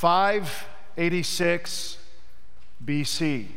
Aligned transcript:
586 0.00 1.98
BC. 2.82 3.48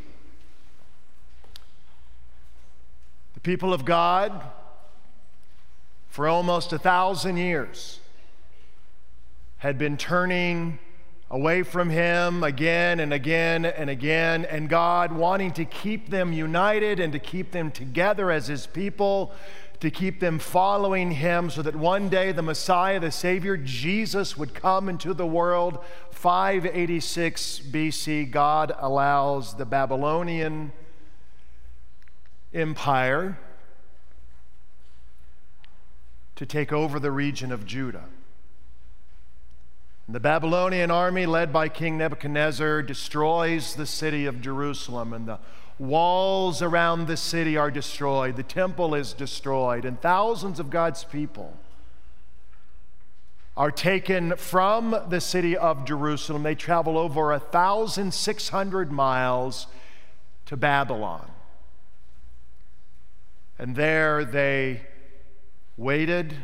The 3.33 3.39
people 3.39 3.73
of 3.73 3.85
God, 3.85 4.43
for 6.09 6.27
almost 6.27 6.73
a 6.73 6.77
thousand 6.77 7.37
years, 7.37 8.01
had 9.59 9.77
been 9.77 9.95
turning 9.95 10.79
away 11.31 11.63
from 11.63 11.89
Him 11.89 12.43
again 12.43 12.99
and 12.99 13.13
again 13.13 13.63
and 13.63 13.89
again, 13.89 14.43
and 14.43 14.67
God 14.67 15.13
wanting 15.13 15.53
to 15.53 15.63
keep 15.63 16.09
them 16.09 16.33
united 16.33 16.99
and 16.99 17.13
to 17.13 17.19
keep 17.19 17.51
them 17.51 17.71
together 17.71 18.29
as 18.29 18.47
His 18.47 18.67
people, 18.67 19.31
to 19.83 19.91
keep 19.91 20.21
them 20.21 20.39
following 20.39 21.11
Him, 21.11 21.49
so 21.49 21.61
that 21.61 21.75
one 21.75 22.07
day 22.07 22.31
the 22.31 22.41
Messiah, 22.41 23.01
the 23.01 23.11
Savior, 23.11 23.57
Jesus, 23.57 24.37
would 24.37 24.53
come 24.53 24.87
into 24.87 25.13
the 25.13 25.27
world. 25.27 25.77
586 26.11 27.59
BC, 27.69 28.31
God 28.31 28.73
allows 28.79 29.57
the 29.57 29.65
Babylonian 29.65 30.71
Empire 32.53 33.37
to 36.37 36.45
take 36.45 36.71
over 36.71 36.97
the 36.97 37.11
region 37.11 37.51
of 37.51 37.65
Judah. 37.65 38.05
The 40.07 40.21
Babylonian 40.21 40.91
army, 40.91 41.25
led 41.25 41.51
by 41.51 41.67
King 41.67 41.97
Nebuchadnezzar, 41.97 42.83
destroys 42.83 43.75
the 43.75 43.85
city 43.85 44.27
of 44.27 44.39
Jerusalem, 44.39 45.11
and 45.11 45.27
the 45.27 45.39
walls 45.79 46.61
around 46.61 47.07
the 47.07 47.17
city 47.17 47.57
are 47.57 47.71
destroyed. 47.71 48.35
The 48.35 48.43
temple 48.43 48.95
is 48.95 49.13
destroyed, 49.13 49.85
and 49.85 49.99
thousands 49.99 50.59
of 50.59 50.69
God's 50.69 51.03
people 51.03 51.57
are 53.55 53.71
taken 53.71 54.35
from 54.35 54.95
the 55.09 55.21
city 55.21 55.55
of 55.55 55.85
Jerusalem. 55.85 56.43
They 56.43 56.55
travel 56.55 56.97
over 56.97 57.27
1,600 57.27 58.91
miles 58.91 59.67
to 60.47 60.57
Babylon. 60.57 61.29
And 63.59 63.75
there 63.75 64.25
they 64.25 64.81
waited 65.77 66.35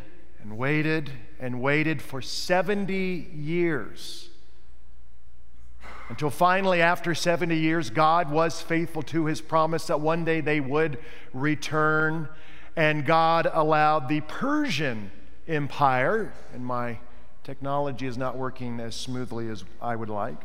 and 0.41 0.57
waited 0.57 1.11
and 1.39 1.61
waited 1.61 2.01
for 2.01 2.21
70 2.21 2.95
years. 3.33 4.28
Until 6.09 6.31
finally, 6.31 6.81
after 6.81 7.13
70 7.13 7.55
years, 7.55 7.91
God 7.91 8.31
was 8.31 8.61
faithful 8.61 9.03
to 9.03 9.25
his 9.25 9.41
promise 9.41 9.87
that 9.87 10.01
one 10.01 10.25
day 10.25 10.41
they 10.41 10.59
would 10.59 10.97
return. 11.33 12.27
And 12.75 13.05
God 13.05 13.47
allowed 13.51 14.09
the 14.09 14.21
Persian 14.21 15.11
Empire, 15.47 16.33
and 16.53 16.65
my 16.65 16.99
technology 17.43 18.07
is 18.07 18.17
not 18.17 18.37
working 18.37 18.79
as 18.79 18.95
smoothly 18.95 19.49
as 19.49 19.63
I 19.81 19.95
would 19.95 20.09
like. 20.09 20.37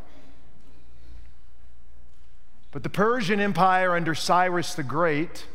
But 2.70 2.83
the 2.83 2.91
Persian 2.91 3.41
Empire 3.41 3.95
under 3.95 4.15
Cyrus 4.15 4.75
the 4.75 4.83
Great 4.83 5.47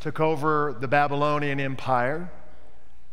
took 0.00 0.20
over 0.20 0.74
the 0.78 0.88
Babylonian 0.88 1.60
Empire. 1.60 2.30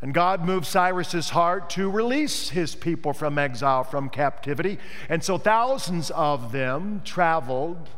And 0.01 0.13
God 0.13 0.45
moved 0.45 0.65
Cyrus's 0.65 1.29
heart 1.31 1.69
to 1.71 1.89
release 1.89 2.49
his 2.49 2.73
people 2.73 3.11
from 3.11 3.37
exile, 3.37 3.83
from 3.83 4.09
captivity. 4.09 4.79
And 5.09 5.21
so 5.23 5.37
thousands 5.37 6.09
of 6.11 6.53
them 6.53 7.01
traveled 7.03 7.89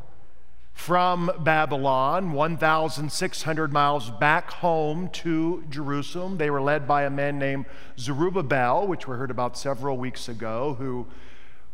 from 0.74 1.30
Babylon, 1.44 2.32
1,600 2.32 3.72
miles 3.72 4.10
back 4.10 4.50
home 4.50 5.10
to 5.10 5.64
Jerusalem. 5.70 6.38
They 6.38 6.50
were 6.50 6.62
led 6.62 6.88
by 6.88 7.04
a 7.04 7.10
man 7.12 7.38
named 7.38 7.66
Zerubbabel, 8.00 8.88
which 8.88 9.08
we 9.08 9.16
heard 9.16 9.30
about 9.30 9.56
several 9.56 9.98
weeks 9.98 10.28
ago, 10.28 10.76
who 10.80 11.06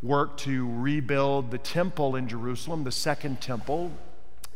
worked 0.03 0.41
to 0.41 0.69
rebuild 0.69 1.51
the 1.51 1.57
temple 1.57 2.17
in 2.17 2.27
Jerusalem, 2.27 2.83
the 2.83 2.91
second 2.91 3.39
temple. 3.39 3.93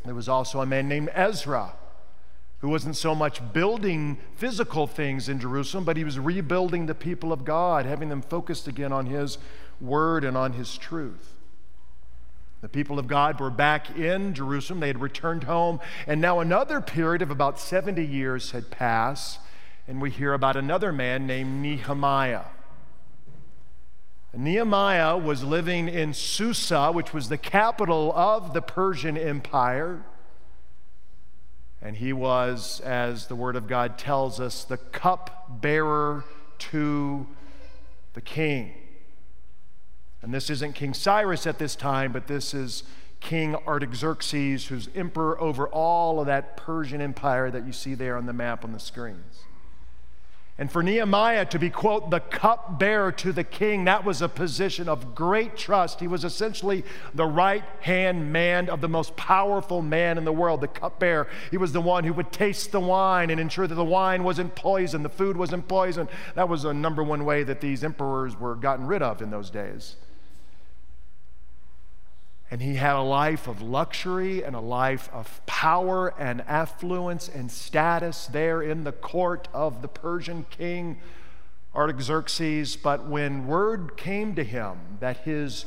There 0.04 0.16
was 0.16 0.28
also 0.28 0.60
a 0.60 0.66
man 0.66 0.90
named 0.90 1.12
Ezra 1.14 1.74
who 2.62 2.70
wasn't 2.70 2.96
so 2.96 3.16
much 3.16 3.42
building 3.54 4.18
physical 4.36 4.86
things 4.86 5.28
in 5.28 5.40
Jerusalem, 5.40 5.84
but 5.84 5.98
he 5.98 6.04
was 6.04 6.20
rebuilding 6.20 6.86
the 6.86 6.96
people 6.96 7.34
of 7.34 7.44
God, 7.44 7.86
having 7.86 8.10
them 8.10 8.22
focused 8.22 8.68
again 8.68 8.94
on 8.94 9.08
his 9.08 9.40
word 9.80 10.24
and 10.24 10.38
on 10.38 10.54
his 10.54 10.78
truth. 10.78 11.34
The 12.62 12.70
people 12.70 13.00
of 13.00 13.08
God 13.08 13.40
were 13.40 13.50
back 13.50 13.98
in 13.98 14.36
Jerusalem. 14.36 14.80
They 14.80 14.88
had 14.88 15.02
returned 15.02 15.46
home. 15.46 15.80
And 16.06 16.22
now 16.22 16.40
another 16.40 16.80
period 16.80 17.24
of 17.24 17.32
about 17.32 17.60
70 17.60 18.06
years 18.06 18.52
had 18.52 18.70
passed. 18.70 19.40
And 19.88 20.00
we 20.00 20.12
hear 20.12 20.34
about 20.34 20.56
another 20.56 20.92
man 20.92 21.26
named 21.26 21.64
Nehemiah. 21.64 22.44
Nehemiah 24.38 25.18
was 25.18 25.44
living 25.44 25.90
in 25.90 26.14
Susa, 26.14 26.92
which 26.92 27.14
was 27.14 27.30
the 27.30 27.38
capital 27.38 28.14
of 28.14 28.54
the 28.54 28.62
Persian 28.62 29.18
Empire. 29.18 30.04
And 31.82 31.98
he 31.98 32.14
was, 32.14 32.80
as 32.82 33.28
the 33.28 33.36
Word 33.36 33.56
of 33.56 33.68
God 33.68 33.98
tells 33.98 34.40
us, 34.40 34.64
the 34.64 34.78
cup 34.78 35.62
bearer 35.62 36.24
to 36.60 37.28
the 38.14 38.22
king. 38.22 38.74
And 40.22 40.34
this 40.34 40.50
isn't 40.52 40.74
King 40.74 40.94
Cyrus 40.94 41.48
at 41.48 41.58
this 41.58 41.76
time, 41.76 42.12
but 42.12 42.28
this 42.28 42.54
is 42.54 42.84
King 43.20 43.56
Artaxerxes, 43.56 44.68
who's 44.68 44.90
emperor 44.94 45.40
over 45.42 45.68
all 45.68 46.20
of 46.20 46.28
that 46.28 46.58
Persian 46.58 47.02
empire 47.02 47.50
that 47.50 47.66
you 47.66 47.74
see 47.74 47.96
there 47.96 48.18
on 48.18 48.26
the 48.28 48.34
map 48.34 48.64
on 48.64 48.74
the 48.74 48.80
screens. 48.80 49.44
And 50.62 50.72
for 50.72 50.84
Nehemiah 50.84 51.46
to 51.46 51.58
be, 51.58 51.72
quote, 51.72 52.12
the 52.12 52.20
cupbearer 52.20 53.12
to 53.14 53.34
the 53.34 53.44
king, 53.44 53.86
that 53.86 54.06
was 54.06 54.22
a 54.22 54.30
position 54.30 54.88
of 54.88 55.16
great 55.16 55.58
trust. 55.58 56.00
He 56.00 56.08
was 56.08 56.24
essentially 56.24 56.84
the 57.16 57.26
right 57.26 57.64
hand 57.80 58.32
man 58.32 58.70
of 58.70 58.80
the 58.80 58.88
most 58.88 59.16
powerful 59.16 59.82
man 59.82 60.20
in 60.20 60.24
the 60.24 60.32
world, 60.32 60.62
the 60.62 60.68
cupbearer. 60.68 61.28
He 61.50 61.58
was 61.58 61.72
the 61.72 61.82
one 61.82 62.04
who 62.04 62.14
would 62.14 62.32
taste 62.32 62.72
the 62.72 62.80
wine 62.80 63.32
and 63.32 63.40
ensure 63.40 63.66
that 63.66 63.74
the 63.74 63.84
wine 63.84 64.24
wasn't 64.24 64.54
poisoned, 64.54 65.04
the 65.04 65.10
food 65.10 65.36
wasn't 65.36 65.68
poisoned. 65.68 66.10
That 66.36 66.48
was 66.48 66.64
a 66.64 66.76
number 66.76 67.04
one 67.04 67.26
way 67.26 67.42
that 67.42 67.60
these 67.60 67.84
emperors 67.84 68.40
were 68.40 68.54
gotten 68.54 68.86
rid 68.86 69.02
of 69.02 69.20
in 69.20 69.32
those 69.32 69.50
days. 69.50 69.96
And 72.52 72.62
he 72.62 72.76
had 72.76 72.98
a 72.98 73.02
life 73.02 73.48
of 73.48 73.62
luxury 73.62 74.44
and 74.44 74.58
a 74.58 74.60
life 74.60 75.10
of 75.14 75.44
power 75.46 76.14
and 76.20 76.42
affluence 76.42 77.30
and 77.30 77.50
status 77.50 78.28
there 78.28 78.62
in 78.62 78.84
the 78.84 78.92
court 78.92 79.48
of 79.54 79.82
the 79.82 79.88
Persian 79.88 80.46
king 80.50 81.00
Artaxerxes. 81.74 82.76
But 82.76 83.08
when 83.08 83.48
word 83.48 83.96
came 83.96 84.36
to 84.36 84.44
him 84.44 84.78
that 85.00 85.20
his 85.20 85.66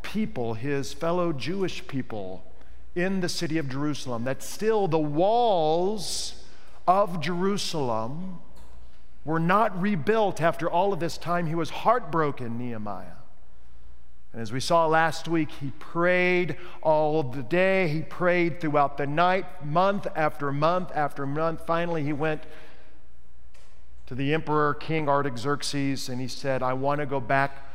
people, 0.00 0.54
his 0.54 0.94
fellow 0.94 1.34
Jewish 1.34 1.86
people 1.86 2.42
in 2.94 3.20
the 3.20 3.28
city 3.28 3.58
of 3.58 3.68
Jerusalem, 3.68 4.24
that 4.24 4.42
still 4.42 4.88
the 4.88 4.98
walls 4.98 6.42
of 6.88 7.20
Jerusalem 7.20 8.40
were 9.24 9.38
not 9.38 9.80
rebuilt 9.80 10.40
after 10.40 10.68
all 10.68 10.94
of 10.94 11.00
this 11.00 11.16
time, 11.16 11.46
he 11.46 11.54
was 11.54 11.70
heartbroken, 11.70 12.58
Nehemiah. 12.58 13.21
And 14.32 14.40
as 14.40 14.52
we 14.52 14.60
saw 14.60 14.86
last 14.86 15.28
week, 15.28 15.50
he 15.60 15.72
prayed 15.78 16.56
all 16.82 17.22
the 17.22 17.42
day. 17.42 17.88
He 17.88 18.00
prayed 18.00 18.60
throughout 18.60 18.96
the 18.96 19.06
night, 19.06 19.64
month 19.64 20.06
after 20.16 20.50
month 20.50 20.90
after 20.94 21.26
month. 21.26 21.66
Finally, 21.66 22.04
he 22.04 22.12
went 22.12 22.44
to 24.06 24.14
the 24.14 24.32
emperor, 24.32 24.74
King 24.74 25.08
Artaxerxes, 25.08 26.08
and 26.08 26.20
he 26.20 26.28
said, 26.28 26.62
I 26.62 26.72
want 26.72 27.00
to 27.00 27.06
go 27.06 27.20
back 27.20 27.66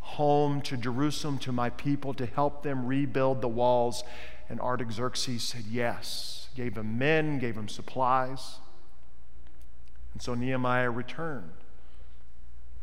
home 0.00 0.60
to 0.62 0.76
Jerusalem 0.76 1.38
to 1.38 1.52
my 1.52 1.70
people 1.70 2.14
to 2.14 2.26
help 2.26 2.62
them 2.62 2.86
rebuild 2.86 3.40
the 3.40 3.48
walls. 3.48 4.04
And 4.48 4.60
Artaxerxes 4.60 5.42
said 5.42 5.64
yes, 5.68 6.48
gave 6.54 6.76
him 6.76 6.98
men, 6.98 7.38
gave 7.38 7.56
him 7.56 7.68
supplies. 7.68 8.58
And 10.12 10.22
so 10.22 10.34
Nehemiah 10.34 10.90
returned 10.90 11.50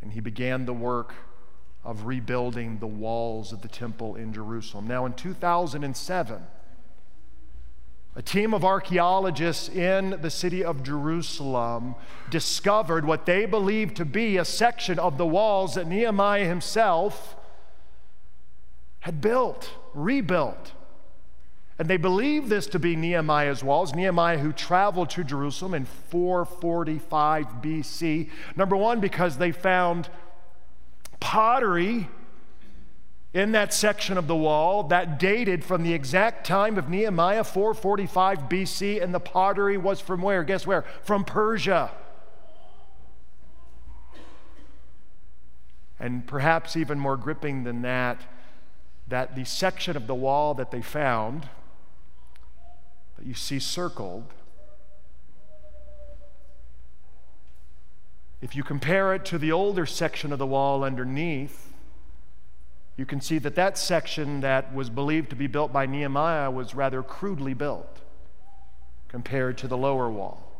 and 0.04 0.12
he 0.12 0.20
began 0.20 0.66
the 0.66 0.74
work 0.74 1.16
of 1.84 2.06
rebuilding 2.06 2.80
the 2.80 2.88
walls 2.88 3.52
of 3.52 3.62
the 3.62 3.68
temple 3.68 4.16
in 4.16 4.34
Jerusalem. 4.34 4.88
Now, 4.88 5.06
in 5.06 5.14
2007, 5.14 6.42
a 8.16 8.22
team 8.22 8.54
of 8.54 8.64
archaeologists 8.64 9.70
in 9.70 10.22
the 10.22 10.30
city 10.30 10.64
of 10.64 10.84
Jerusalem 10.84 11.96
discovered 12.30 13.06
what 13.06 13.26
they 13.26 13.46
believed 13.46 13.98
to 13.98 14.06
be 14.06 14.38
a 14.38 14.46
section 14.46 15.00
of 15.00 15.18
the 15.18 15.26
walls 15.26 15.76
that 15.76 15.88
Nehemiah 15.88 16.46
himself 16.46 17.36
had 19.00 19.20
built, 19.20 19.72
rebuilt. 19.94 20.74
And 21.80 21.90
they 21.90 21.98
believe 21.98 22.50
this 22.50 22.68
to 22.68 22.80
be 22.80 22.96
Nehemiah's 22.96 23.64
walls. 23.64 23.96
Nehemiah, 23.96 24.38
who 24.38 24.54
traveled 24.54 25.10
to 25.10 25.24
Jerusalem 25.24 25.74
in 25.74 25.86
445 25.86 27.46
BC. 27.64 28.30
Number 28.56 28.78
one, 28.78 29.00
because 29.00 29.38
they 29.38 29.52
found 29.52 30.08
pottery 31.24 32.10
in 33.34 33.54
that 33.54 33.74
section 33.74 34.18
of 34.18 34.28
the 34.28 34.36
wall 34.36 34.84
that 34.84 35.18
dated 35.18 35.64
from 35.64 35.82
the 35.82 35.94
exact 35.94 36.46
time 36.46 36.78
of 36.78 36.90
Nehemiah 36.90 37.46
445 37.46 38.50
BC, 38.50 39.02
and 39.02 39.14
the 39.14 39.22
pottery 39.22 39.78
was 39.78 40.02
from 40.02 40.22
where? 40.22 40.44
Guess 40.44 40.68
where? 40.68 40.84
From 41.02 41.24
Persia. 41.24 41.92
And 45.98 46.28
perhaps 46.28 46.76
even 46.76 47.00
more 47.00 47.16
gripping 47.16 47.64
than 47.64 47.84
that, 47.84 48.22
that 49.08 49.34
the 49.34 49.46
section 49.46 49.96
of 49.96 50.08
the 50.08 50.16
wall 50.16 50.54
that 50.56 50.72
they 50.72 50.82
found, 50.82 51.48
that 53.18 53.26
you 53.26 53.34
see 53.34 53.60
circled, 53.60 54.26
if 58.44 58.58
you 58.58 58.62
compare 58.62 59.14
it 59.14 59.24
to 59.24 59.38
the 59.38 59.54
older 59.54 59.86
section 59.86 60.34
of 60.34 60.38
the 60.38 60.46
wall 60.46 60.84
underneath, 60.84 61.72
you 62.98 63.06
can 63.06 63.22
see 63.22 63.38
that 63.38 63.56
that 63.56 63.78
section 63.78 64.42
that 64.42 64.74
was 64.74 64.90
believed 64.90 65.30
to 65.30 65.36
be 65.38 65.48
built 65.48 65.72
by 65.72 65.86
Nehemiah 65.86 66.52
was 66.52 66.76
rather 66.76 67.02
crudely 67.02 67.54
built 67.54 68.02
compared 69.08 69.58
to 69.60 69.68
the 69.70 69.78
lower 69.78 70.10
wall. 70.10 70.53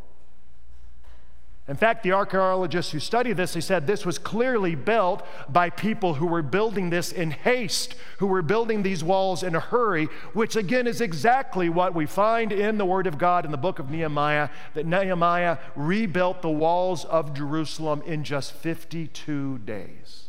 In 1.66 1.78
fact, 1.78 2.04
the 2.04 2.12
archaeologists 2.12 2.92
who 2.92 3.00
study 3.00 3.32
this, 3.32 3.54
they 3.54 3.62
said 3.62 3.88
this 3.88 4.06
was 4.06 4.18
clearly 4.18 4.76
built 4.76 5.26
by 5.48 5.70
people 5.70 6.16
who 6.16 6.28
were 6.28 6.42
building 6.42 6.90
this 6.90 7.14
in 7.14 7.32
haste, 7.32 7.96
who 8.18 8.28
were 8.28 8.42
building 8.42 8.84
these 8.84 9.02
walls 9.02 9.44
in 9.44 9.56
a 9.56 9.62
hurry, 9.62 10.10
which 10.34 10.58
again 10.58 10.88
is 10.88 11.00
exactly 11.00 11.70
what 11.70 11.96
we 11.96 12.06
find 12.06 12.52
in 12.52 12.78
the 12.78 12.86
Word 12.86 13.08
of 13.08 13.18
God 13.18 13.46
in 13.46 13.52
the 13.52 13.58
book 13.58 13.80
of 13.80 13.90
Nehemiah, 13.90 14.50
that 14.74 14.86
Nehemiah 14.86 15.58
rebuilt 15.74 16.42
the 16.42 16.50
walls 16.50 17.06
of 17.06 17.34
Jerusalem 17.34 18.04
in 18.06 18.26
just 18.26 18.52
52 18.52 19.60
days. 19.60 20.23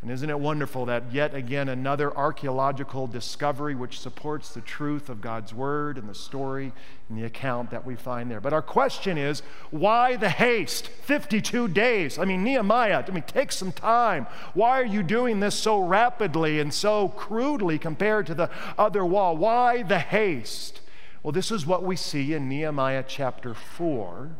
And 0.00 0.12
isn't 0.12 0.30
it 0.30 0.38
wonderful 0.38 0.86
that 0.86 1.12
yet 1.12 1.34
again 1.34 1.68
another 1.68 2.16
archaeological 2.16 3.08
discovery 3.08 3.74
which 3.74 3.98
supports 3.98 4.50
the 4.50 4.60
truth 4.60 5.08
of 5.08 5.20
God's 5.20 5.52
word 5.52 5.98
and 5.98 6.08
the 6.08 6.14
story 6.14 6.72
and 7.08 7.18
the 7.18 7.24
account 7.24 7.72
that 7.72 7.84
we 7.84 7.96
find 7.96 8.30
there? 8.30 8.40
But 8.40 8.52
our 8.52 8.62
question 8.62 9.18
is 9.18 9.42
why 9.72 10.14
the 10.14 10.30
haste? 10.30 10.86
52 10.86 11.66
days. 11.68 12.16
I 12.16 12.26
mean, 12.26 12.44
Nehemiah, 12.44 13.04
I 13.06 13.10
mean, 13.10 13.24
take 13.24 13.50
some 13.50 13.72
time. 13.72 14.28
Why 14.54 14.80
are 14.80 14.86
you 14.86 15.02
doing 15.02 15.40
this 15.40 15.56
so 15.56 15.80
rapidly 15.80 16.60
and 16.60 16.72
so 16.72 17.08
crudely 17.08 17.76
compared 17.76 18.28
to 18.28 18.34
the 18.34 18.50
other 18.78 19.04
wall? 19.04 19.36
Why 19.36 19.82
the 19.82 19.98
haste? 19.98 20.80
Well, 21.24 21.32
this 21.32 21.50
is 21.50 21.66
what 21.66 21.82
we 21.82 21.96
see 21.96 22.34
in 22.34 22.48
Nehemiah 22.48 23.04
chapter 23.06 23.52
4 23.52 24.30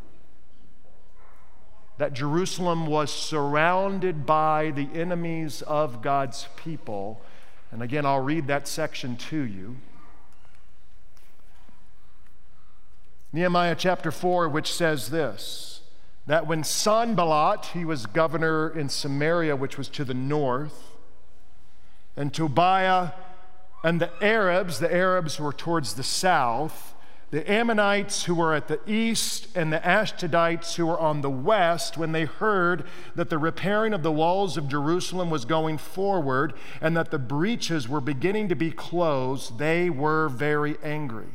that 1.99 2.12
Jerusalem 2.12 2.87
was 2.87 3.12
surrounded 3.12 4.25
by 4.25 4.71
the 4.71 4.89
enemies 4.95 5.62
of 5.62 6.00
God's 6.00 6.49
people. 6.56 7.21
And 7.71 7.83
again, 7.83 8.06
I'll 8.06 8.21
read 8.21 8.47
that 8.47 8.67
section 8.67 9.17
to 9.17 9.41
you. 9.41 9.77
Nehemiah 13.33 13.75
chapter 13.77 14.11
4, 14.11 14.49
which 14.49 14.73
says 14.73 15.11
this 15.11 15.75
that 16.27 16.47
when 16.47 16.62
Sanballat, 16.62 17.67
he 17.73 17.87
was 17.87 18.05
governor 18.05 18.69
in 18.69 18.91
Samaria, 18.91 19.56
which 19.56 19.79
was 19.79 19.89
to 19.89 20.05
the 20.05 20.15
north, 20.15 20.97
and 22.17 22.35
Tobiah 22.35 23.12
and 23.83 24.00
the 24.00 24.11
Arabs, 24.23 24.79
the 24.79 24.93
Arabs 24.95 25.41
were 25.41 25.53
towards 25.55 25.95
the 25.95 26.03
south, 26.03 26.95
the 27.31 27.51
Ammonites 27.51 28.25
who 28.25 28.35
were 28.35 28.55
at 28.55 28.69
the 28.69 28.81
east 28.87 29.49
and 29.55 29.71
the 29.73 29.81
Ashdodites 29.81 30.77
who 30.77 30.87
were 30.87 30.99
on 30.99 31.21
the 31.21 31.31
west, 31.31 31.99
when 31.99 32.13
they 32.13 32.25
heard 32.25 32.85
that 33.15 33.29
the 33.29 33.37
repairing 33.37 33.93
of 33.93 34.03
the 34.03 34.13
walls 34.13 34.57
of 34.57 34.69
Jerusalem 34.69 35.29
was 35.29 35.45
going 35.45 35.77
forward 35.77 36.55
and 36.81 36.97
that 36.97 37.11
the 37.11 37.19
breaches 37.19 37.87
were 37.87 38.01
beginning 38.01 38.49
to 38.49 38.55
be 38.55 38.71
closed, 38.71 39.59
they 39.59 39.91
were 39.91 40.29
very 40.29 40.79
angry. 40.83 41.29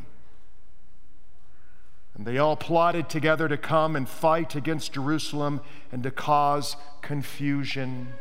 And 2.15 2.25
they 2.25 2.39
all 2.39 2.55
plotted 2.55 3.07
together 3.07 3.47
to 3.47 3.57
come 3.57 3.95
and 3.95 4.09
fight 4.09 4.55
against 4.55 4.93
Jerusalem 4.93 5.61
and 5.91 6.01
to 6.03 6.11
cause 6.11 6.75
confusion 7.01 8.13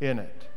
in 0.00 0.18
it 0.18 0.47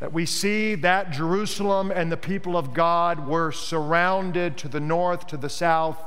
that 0.00 0.12
we 0.14 0.24
see 0.26 0.74
that 0.76 1.10
Jerusalem 1.10 1.90
and 1.90 2.10
the 2.10 2.16
people 2.16 2.56
of 2.56 2.72
God 2.72 3.28
were 3.28 3.52
surrounded 3.52 4.56
to 4.58 4.68
the 4.68 4.80
north, 4.80 5.26
to 5.28 5.36
the 5.36 5.50
south, 5.50 6.02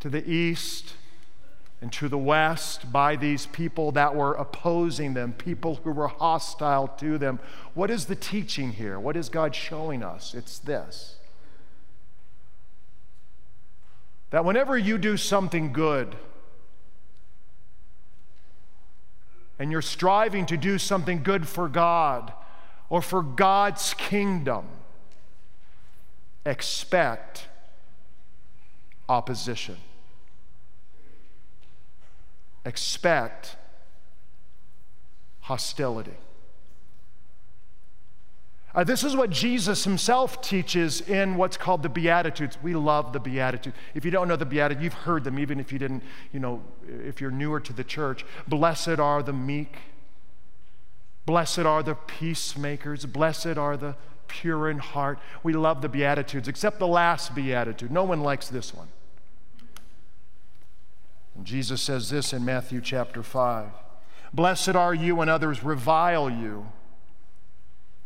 to 0.00 0.08
the 0.08 0.28
east, 0.28 0.94
and 1.80 1.92
to 1.92 2.08
the 2.08 2.18
west 2.18 2.90
by 2.92 3.14
these 3.14 3.46
people 3.46 3.92
that 3.92 4.14
were 4.14 4.34
opposing 4.34 5.14
them, 5.14 5.32
people 5.32 5.76
who 5.84 5.92
were 5.92 6.08
hostile 6.08 6.88
to 6.88 7.16
them. 7.16 7.38
What 7.74 7.90
is 7.90 8.06
the 8.06 8.16
teaching 8.16 8.72
here? 8.72 8.98
What 8.98 9.16
is 9.16 9.28
God 9.28 9.54
showing 9.54 10.02
us? 10.02 10.34
It's 10.34 10.58
this 10.58 11.14
that 14.30 14.44
whenever 14.44 14.76
you 14.76 14.98
do 14.98 15.16
something 15.16 15.72
good, 15.72 16.14
and 19.58 19.72
you're 19.72 19.80
striving 19.80 20.44
to 20.46 20.56
do 20.56 20.76
something 20.76 21.22
good 21.22 21.48
for 21.48 21.66
God, 21.66 22.32
or 22.90 23.02
for 23.02 23.22
God's 23.22 23.94
kingdom, 23.94 24.64
expect 26.46 27.48
opposition. 29.08 29.76
Expect 32.64 33.56
hostility. 35.40 36.16
Uh, 38.74 38.84
this 38.84 39.02
is 39.02 39.16
what 39.16 39.30
Jesus 39.30 39.84
himself 39.84 40.42
teaches 40.42 41.00
in 41.00 41.36
what's 41.36 41.56
called 41.56 41.82
the 41.82 41.88
Beatitudes. 41.88 42.58
We 42.62 42.74
love 42.74 43.12
the 43.12 43.18
Beatitudes. 43.18 43.74
If 43.94 44.04
you 44.04 44.10
don't 44.10 44.28
know 44.28 44.36
the 44.36 44.44
Beatitudes, 44.44 44.84
you've 44.84 44.92
heard 44.92 45.24
them, 45.24 45.38
even 45.38 45.58
if 45.58 45.72
you 45.72 45.78
didn't, 45.78 46.02
you 46.32 46.40
know, 46.40 46.62
if 46.86 47.20
you're 47.20 47.30
newer 47.30 47.60
to 47.60 47.72
the 47.72 47.82
church. 47.82 48.26
Blessed 48.46 49.00
are 49.00 49.22
the 49.22 49.32
meek 49.32 49.76
Blessed 51.28 51.58
are 51.58 51.82
the 51.82 51.94
peacemakers. 51.94 53.04
Blessed 53.04 53.58
are 53.58 53.76
the 53.76 53.96
pure 54.28 54.70
in 54.70 54.78
heart. 54.78 55.18
We 55.42 55.52
love 55.52 55.82
the 55.82 55.88
Beatitudes, 55.90 56.48
except 56.48 56.78
the 56.78 56.86
last 56.86 57.34
Beatitude. 57.34 57.90
No 57.90 58.02
one 58.02 58.22
likes 58.22 58.48
this 58.48 58.72
one. 58.72 58.88
And 61.36 61.44
Jesus 61.44 61.82
says 61.82 62.08
this 62.08 62.32
in 62.32 62.46
Matthew 62.46 62.80
chapter 62.80 63.22
5 63.22 63.68
Blessed 64.32 64.74
are 64.74 64.94
you 64.94 65.16
when 65.16 65.28
others 65.28 65.62
revile 65.62 66.30
you 66.30 66.68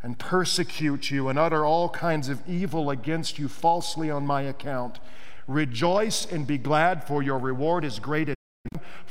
and 0.03 0.19
persecute 0.19 1.13
you 1.13 1.29
and 1.29 1.39
utter 1.39 1.65
all 1.65 1.91
kinds 1.91 2.29
of 2.29 2.43
evil 2.49 2.91
against 2.91 3.39
you 3.39 3.47
falsely 3.47 4.11
on 4.11 4.27
my 4.27 4.43
account. 4.43 4.99
Rejoice 5.47 6.27
and 6.27 6.45
be 6.45 6.59
glad, 6.59 7.05
for 7.05 7.23
your 7.23 7.39
reward 7.39 7.85
is 7.85 8.01
great. 8.01 8.35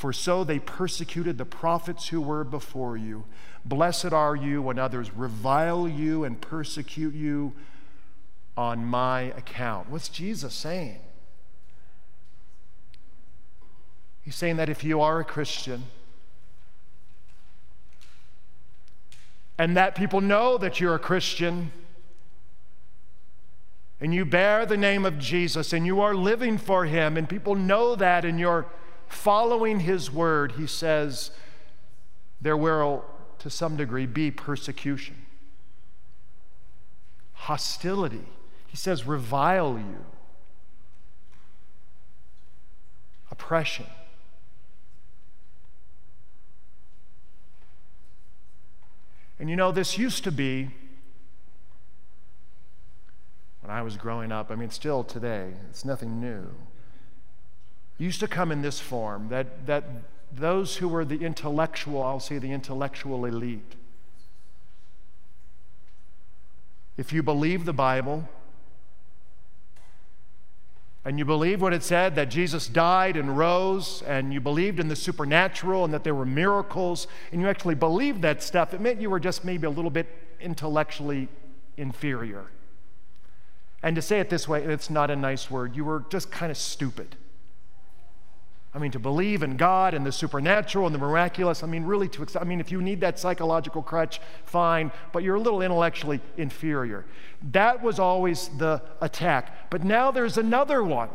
For 0.02 0.12
so 0.12 0.44
they 0.44 0.58
persecuted 0.58 1.38
the 1.38 1.46
prophets 1.46 2.08
who 2.08 2.22
were 2.22 2.44
before 2.44 2.98
you. 2.98 3.26
Blessed 3.64 4.14
are 4.14 4.36
you 4.36 4.60
when 4.60 4.80
others 4.80 5.14
revile 5.16 5.88
you 5.88 6.24
and 6.24 6.42
persecute 6.42 7.14
you 7.14 7.54
on 8.58 8.84
my 8.84 9.22
account. 9.22 9.92
What's 9.92 10.10
Jesus 10.10 10.56
saying? 10.56 11.02
He's 14.24 14.36
saying 14.36 14.58
that 14.58 14.70
if 14.70 14.84
you 14.84 15.02
are 15.02 15.20
a 15.20 15.24
Christian, 15.24 15.84
and 19.60 19.78
that 19.78 19.94
people 19.94 20.20
know 20.20 20.58
that 20.58 20.80
you're 20.80 20.96
a 20.96 21.00
Christian, 21.00 21.72
and 24.00 24.16
you 24.16 24.26
bear 24.26 24.66
the 24.66 24.78
name 24.78 25.06
of 25.06 25.20
Jesus, 25.20 25.74
and 25.74 25.86
you 25.86 26.02
are 26.02 26.16
living 26.16 26.58
for 26.58 26.86
Him, 26.86 27.18
and 27.18 27.30
people 27.30 27.54
know 27.54 27.96
that, 27.96 28.26
and 28.26 28.40
you're 28.40 28.66
following 29.12 29.82
His 29.82 30.12
word, 30.12 30.54
He 30.54 30.68
says, 30.68 31.32
there 32.42 32.58
will 32.58 33.06
to 33.40 33.50
some 33.50 33.76
degree, 33.76 34.06
be 34.06 34.32
persecution, 34.32 35.16
hostility. 37.34 38.26
He 38.68 38.78
says, 38.78 39.06
revile 39.06 39.78
you, 39.78 40.06
oppression. 43.30 43.88
And 49.40 49.50
you 49.50 49.56
know, 49.56 49.72
this 49.72 49.98
used 49.98 50.24
to 50.26 50.32
be, 50.32 50.70
when 53.62 53.72
I 53.72 53.82
was 53.82 53.98
growing 53.98 54.32
up, 54.32 54.52
I 54.52 54.56
mean, 54.56 54.70
still 54.70 55.04
today, 55.04 55.54
it's 55.70 55.84
nothing 55.84 56.20
new. 56.20 56.46
Used 58.02 58.20
to 58.22 58.28
come 58.28 58.52
in 58.52 58.64
this 58.64 58.80
form 58.80 59.28
that, 59.30 59.68
that 59.68 59.84
those 60.32 60.78
who 60.78 60.88
were 60.88 61.06
the 61.06 61.24
intellectual, 61.24 62.02
I'll 62.02 62.20
say 62.20 62.40
the 62.40 62.52
intellectual 62.52 63.26
elite. 63.26 63.76
If 66.98 67.14
you 67.14 67.22
believe 67.22 67.66
the 67.66 67.74
Bible, 67.74 68.28
and 71.06 71.20
you 71.20 71.26
believe 71.26 71.62
what 71.62 71.74
it 71.74 71.84
said 71.84 72.16
that 72.16 72.32
Jesus 72.32 72.68
died 72.68 73.18
and 73.18 73.38
rose, 73.38 74.02
and 74.08 74.34
you 74.34 74.42
believed 74.42 74.80
in 74.80 74.88
the 74.88 74.96
supernatural 74.96 75.86
and 75.86 75.94
that 75.94 76.04
there 76.04 76.16
were 76.16 76.26
miracles, 76.26 77.06
and 77.32 77.40
you 77.40 77.48
actually 77.48 77.76
believed 77.76 78.24
that 78.24 78.42
stuff, 78.42 78.74
it 78.74 78.82
meant 78.82 79.00
you 79.00 79.12
were 79.12 79.20
just 79.20 79.46
maybe 79.46 79.68
a 79.68 79.70
little 79.70 79.92
bit 79.92 80.08
intellectually 80.40 81.28
inferior. 81.78 82.46
And 83.84 83.96
to 83.96 84.02
say 84.02 84.20
it 84.20 84.32
this 84.32 84.48
way, 84.48 84.64
it's 84.64 84.90
not 84.90 85.12
a 85.12 85.16
nice 85.16 85.52
word, 85.52 85.76
you 85.76 85.86
were 85.86 86.04
just 86.10 86.32
kind 86.32 86.50
of 86.50 86.58
stupid. 86.58 87.16
I 88.74 88.80
mean, 88.80 88.92
to 88.92 89.00
believe 89.00 89.44
in 89.44 89.58
God 89.58 89.94
and 89.94 90.06
the 90.06 90.14
supernatural 90.14 90.86
and 90.86 90.96
the 90.96 91.00
miraculous. 91.00 91.62
I 91.62 91.68
mean, 91.68 91.84
really, 91.84 92.08
to. 92.10 92.26
I 92.40 92.46
mean, 92.46 92.62
if 92.62 92.72
you 92.72 92.82
need 92.82 93.02
that 93.02 93.20
psychological 93.20 93.84
crutch, 93.84 94.22
fine, 94.46 94.92
but 95.12 95.24
you're 95.24 95.36
a 95.36 95.42
little 95.42 95.62
intellectually 95.62 96.22
inferior. 96.38 97.06
That 97.52 97.84
was 97.84 98.00
always 98.00 98.48
the 98.58 98.82
attack. 99.02 99.70
But 99.70 99.84
now 99.84 100.12
there's 100.12 100.38
another 100.38 100.84
one. 100.84 101.10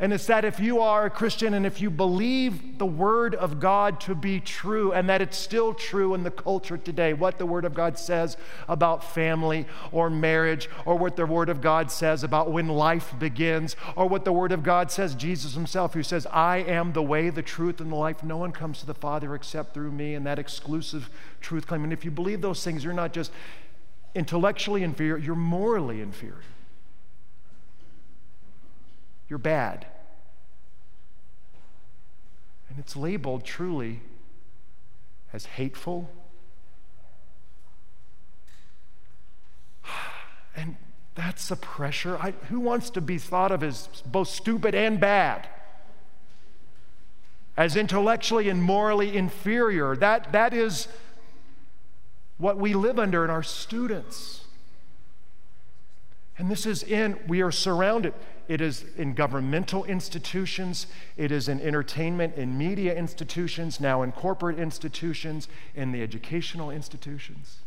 And 0.00 0.12
it's 0.12 0.26
that 0.26 0.44
if 0.44 0.60
you 0.60 0.80
are 0.80 1.06
a 1.06 1.10
Christian 1.10 1.54
and 1.54 1.66
if 1.66 1.80
you 1.80 1.90
believe 1.90 2.78
the 2.78 2.86
Word 2.86 3.34
of 3.34 3.58
God 3.58 4.00
to 4.02 4.14
be 4.14 4.38
true, 4.38 4.92
and 4.92 5.08
that 5.08 5.20
it's 5.20 5.36
still 5.36 5.74
true 5.74 6.14
in 6.14 6.22
the 6.22 6.30
culture 6.30 6.76
today, 6.76 7.12
what 7.14 7.38
the 7.38 7.46
Word 7.46 7.64
of 7.64 7.74
God 7.74 7.98
says 7.98 8.36
about 8.68 9.02
family 9.02 9.66
or 9.90 10.08
marriage, 10.08 10.70
or 10.86 10.96
what 10.96 11.16
the 11.16 11.26
Word 11.26 11.48
of 11.48 11.60
God 11.60 11.90
says 11.90 12.22
about 12.22 12.52
when 12.52 12.68
life 12.68 13.12
begins, 13.18 13.74
or 13.96 14.08
what 14.08 14.24
the 14.24 14.32
Word 14.32 14.52
of 14.52 14.62
God 14.62 14.92
says, 14.92 15.16
Jesus 15.16 15.54
Himself, 15.54 15.94
who 15.94 16.04
says, 16.04 16.26
I 16.26 16.58
am 16.58 16.92
the 16.92 17.02
way, 17.02 17.28
the 17.28 17.42
truth, 17.42 17.80
and 17.80 17.90
the 17.90 17.96
life. 17.96 18.22
No 18.22 18.36
one 18.36 18.52
comes 18.52 18.78
to 18.78 18.86
the 18.86 18.94
Father 18.94 19.34
except 19.34 19.74
through 19.74 19.90
me, 19.90 20.14
and 20.14 20.24
that 20.26 20.38
exclusive 20.38 21.10
truth 21.40 21.66
claim. 21.66 21.82
And 21.82 21.92
if 21.92 22.04
you 22.04 22.12
believe 22.12 22.40
those 22.40 22.62
things, 22.62 22.84
you're 22.84 22.92
not 22.92 23.12
just 23.12 23.32
intellectually 24.14 24.84
inferior, 24.84 25.18
you're 25.18 25.34
morally 25.34 26.00
inferior. 26.00 26.38
You're 29.28 29.38
bad. 29.38 29.86
And 32.70 32.78
it's 32.78 32.96
labeled 32.96 33.44
truly 33.44 34.00
as 35.32 35.46
hateful. 35.46 36.10
And 40.56 40.76
that's 41.14 41.48
the 41.48 41.56
pressure. 41.56 42.18
I, 42.18 42.32
who 42.48 42.58
wants 42.58 42.90
to 42.90 43.00
be 43.00 43.18
thought 43.18 43.52
of 43.52 43.62
as 43.62 43.88
both 44.04 44.26
stupid 44.26 44.74
and 44.74 44.98
bad? 44.98 45.48
As 47.56 47.76
intellectually 47.76 48.48
and 48.48 48.60
morally 48.60 49.16
inferior. 49.16 49.94
That, 49.94 50.32
that 50.32 50.52
is 50.52 50.88
what 52.38 52.56
we 52.56 52.74
live 52.74 52.98
under 52.98 53.24
in 53.24 53.30
our 53.30 53.42
students. 53.44 54.46
And 56.38 56.50
this 56.50 56.66
is 56.66 56.82
in, 56.82 57.18
we 57.28 57.40
are 57.40 57.52
surrounded. 57.52 58.14
It 58.48 58.62
is 58.62 58.84
in 58.96 59.12
governmental 59.12 59.84
institutions, 59.84 60.86
it 61.18 61.30
is 61.30 61.48
in 61.48 61.60
entertainment 61.60 62.34
in 62.36 62.56
media 62.56 62.96
institutions, 62.96 63.78
now 63.78 64.02
in 64.02 64.10
corporate 64.10 64.58
institutions, 64.58 65.48
in 65.74 65.92
the 65.92 66.02
educational 66.02 66.70
institutions. 66.70 67.58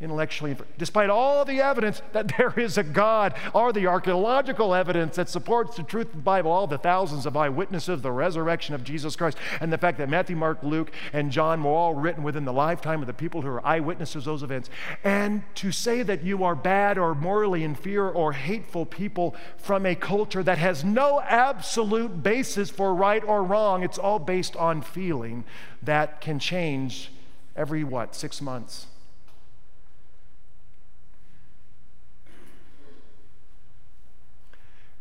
Intellectually, 0.00 0.56
despite 0.76 1.08
all 1.08 1.44
the 1.44 1.60
evidence 1.60 2.02
that 2.12 2.32
there 2.38 2.52
is 2.58 2.76
a 2.76 2.82
God, 2.82 3.34
or 3.54 3.72
the 3.72 3.86
archaeological 3.86 4.74
evidence 4.74 5.16
that 5.16 5.28
supports 5.28 5.76
the 5.76 5.82
truth 5.82 6.08
of 6.08 6.16
the 6.16 6.18
Bible, 6.18 6.50
all 6.50 6.66
the 6.66 6.78
thousands 6.78 7.26
of 7.26 7.36
eyewitnesses 7.36 7.88
of 7.88 8.02
the 8.02 8.10
resurrection 8.10 8.74
of 8.74 8.82
Jesus 8.82 9.14
Christ, 9.14 9.38
and 9.60 9.72
the 9.72 9.78
fact 9.78 9.98
that 9.98 10.08
Matthew, 10.08 10.36
Mark, 10.36 10.62
Luke, 10.62 10.90
and 11.12 11.30
John 11.30 11.62
were 11.62 11.70
all 11.70 11.94
written 11.94 12.22
within 12.22 12.44
the 12.44 12.52
lifetime 12.52 13.00
of 13.00 13.06
the 13.06 13.12
people 13.12 13.42
who 13.42 13.48
are 13.48 13.66
eyewitnesses 13.66 14.16
of 14.16 14.24
those 14.24 14.42
events. 14.42 14.68
And 15.04 15.42
to 15.56 15.70
say 15.70 16.02
that 16.02 16.24
you 16.24 16.42
are 16.42 16.56
bad 16.56 16.98
or 16.98 17.14
morally 17.14 17.62
inferior 17.62 18.10
or 18.10 18.32
hateful 18.32 18.86
people 18.86 19.36
from 19.56 19.86
a 19.86 19.94
culture 19.94 20.42
that 20.42 20.58
has 20.58 20.84
no 20.84 21.20
absolute 21.20 22.22
basis 22.22 22.68
for 22.68 22.94
right 22.94 23.22
or 23.24 23.44
wrong, 23.44 23.84
it's 23.84 23.98
all 23.98 24.18
based 24.18 24.56
on 24.56 24.82
feeling 24.82 25.44
that 25.82 26.20
can 26.20 26.38
change 26.38 27.12
every 27.56 27.84
what, 27.84 28.14
six 28.14 28.42
months? 28.42 28.88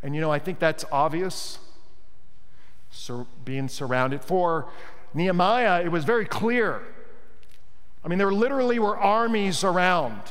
And 0.04 0.14
you 0.14 0.20
know, 0.20 0.32
I 0.32 0.38
think 0.38 0.60
that's 0.60 0.84
obvious, 0.92 1.60
sur- 2.92 3.26
being 3.46 3.70
surrounded. 3.70 4.22
For 4.22 4.68
Nehemiah, 5.14 5.82
it 5.82 5.90
was 5.90 6.04
very 6.04 6.26
clear. 6.26 6.82
I 8.04 8.10
mean, 8.10 8.20
there 8.20 8.34
literally 8.34 8.80
were 8.80 8.98
armies 8.98 9.64
around 9.64 10.22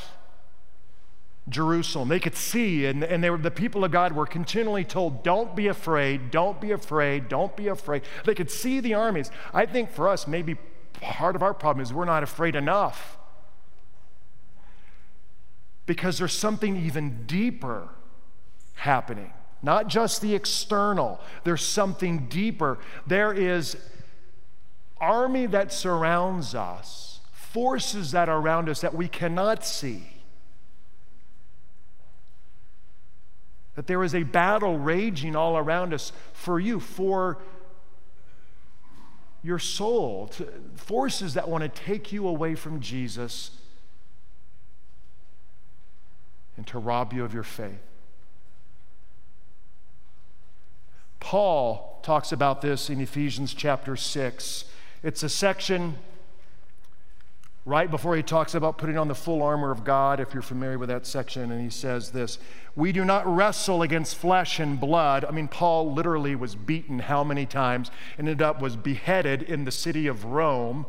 Jerusalem. 1.48 2.08
They 2.08 2.20
could 2.20 2.36
see, 2.36 2.84
and, 2.84 3.02
and 3.02 3.22
were, 3.24 3.38
the 3.38 3.50
people 3.50 3.82
of 3.82 3.90
God 3.90 4.12
were 4.12 4.26
continually 4.26 4.84
told, 4.84 5.22
Don't 5.24 5.56
be 5.56 5.68
afraid, 5.68 6.30
don't 6.30 6.60
be 6.60 6.70
afraid, 6.70 7.30
don't 7.30 7.56
be 7.56 7.68
afraid. 7.68 8.02
They 8.26 8.34
could 8.34 8.50
see 8.50 8.78
the 8.80 8.92
armies. 8.92 9.30
I 9.54 9.64
think 9.64 9.90
for 9.90 10.06
us, 10.06 10.26
maybe 10.26 10.56
part 11.00 11.34
of 11.34 11.42
our 11.42 11.54
problem 11.54 11.82
is 11.82 11.94
we're 11.94 12.04
not 12.04 12.22
afraid 12.22 12.54
enough. 12.54 13.16
Because 15.86 16.18
there's 16.18 16.36
something 16.36 16.76
even 16.76 17.24
deeper 17.26 17.88
happening 18.74 19.32
not 19.62 19.86
just 19.86 20.20
the 20.20 20.34
external. 20.34 21.20
There's 21.44 21.64
something 21.64 22.26
deeper. 22.26 22.78
There 23.06 23.32
is 23.32 23.76
army 25.00 25.46
that 25.46 25.72
surrounds 25.72 26.54
us, 26.54 27.20
forces 27.32 28.12
that 28.12 28.28
are 28.28 28.38
around 28.38 28.68
us 28.68 28.80
that 28.80 28.94
we 28.94 29.08
cannot 29.08 29.64
see. 29.64 30.06
That 33.74 33.86
there 33.86 34.02
is 34.02 34.14
a 34.14 34.22
battle 34.22 34.78
raging 34.78 35.34
all 35.36 35.56
around 35.56 35.94
us 35.94 36.12
for 36.32 36.60
you, 36.60 36.78
for 36.78 37.38
your 39.42 39.58
soul, 39.58 40.30
forces 40.76 41.34
that 41.34 41.48
want 41.48 41.62
to 41.62 41.68
take 41.68 42.12
you 42.12 42.28
away 42.28 42.54
from 42.54 42.80
Jesus 42.80 43.50
and 46.56 46.66
to 46.66 46.78
rob 46.78 47.12
you 47.12 47.24
of 47.24 47.32
your 47.34 47.42
faith. 47.42 47.91
Paul 51.22 52.00
talks 52.02 52.32
about 52.32 52.62
this 52.62 52.90
in 52.90 53.00
Ephesians 53.00 53.54
chapter 53.54 53.94
6. 53.94 54.64
It's 55.04 55.22
a 55.22 55.28
section 55.28 55.96
right 57.64 57.88
before 57.88 58.16
he 58.16 58.24
talks 58.24 58.56
about 58.56 58.76
putting 58.76 58.98
on 58.98 59.06
the 59.06 59.14
full 59.14 59.40
armor 59.40 59.70
of 59.70 59.84
God, 59.84 60.18
if 60.18 60.34
you're 60.34 60.42
familiar 60.42 60.80
with 60.80 60.88
that 60.88 61.06
section, 61.06 61.52
and 61.52 61.62
he 61.62 61.70
says 61.70 62.10
this 62.10 62.40
We 62.74 62.90
do 62.90 63.04
not 63.04 63.24
wrestle 63.24 63.82
against 63.82 64.16
flesh 64.16 64.58
and 64.58 64.80
blood. 64.80 65.24
I 65.24 65.30
mean, 65.30 65.46
Paul 65.46 65.92
literally 65.92 66.34
was 66.34 66.56
beaten 66.56 66.98
how 66.98 67.22
many 67.22 67.46
times, 67.46 67.92
and 68.18 68.28
ended 68.28 68.42
up 68.42 68.60
was 68.60 68.74
beheaded 68.74 69.42
in 69.42 69.64
the 69.64 69.70
city 69.70 70.08
of 70.08 70.24
Rome 70.24 70.86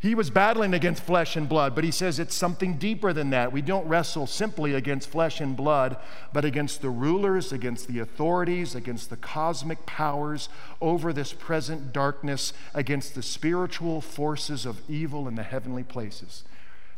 he 0.00 0.14
was 0.14 0.30
battling 0.30 0.72
against 0.72 1.02
flesh 1.02 1.36
and 1.36 1.46
blood, 1.46 1.74
but 1.74 1.84
he 1.84 1.90
says 1.90 2.18
it's 2.18 2.34
something 2.34 2.78
deeper 2.78 3.12
than 3.12 3.28
that. 3.30 3.52
We 3.52 3.60
don't 3.60 3.86
wrestle 3.86 4.26
simply 4.26 4.72
against 4.72 5.10
flesh 5.10 5.42
and 5.42 5.54
blood, 5.54 5.98
but 6.32 6.42
against 6.42 6.80
the 6.80 6.88
rulers, 6.88 7.52
against 7.52 7.86
the 7.86 7.98
authorities, 7.98 8.74
against 8.74 9.10
the 9.10 9.18
cosmic 9.18 9.84
powers 9.84 10.48
over 10.80 11.12
this 11.12 11.34
present 11.34 11.92
darkness, 11.92 12.54
against 12.72 13.14
the 13.14 13.22
spiritual 13.22 14.00
forces 14.00 14.64
of 14.64 14.80
evil 14.88 15.28
in 15.28 15.34
the 15.34 15.42
heavenly 15.42 15.84
places. 15.84 16.44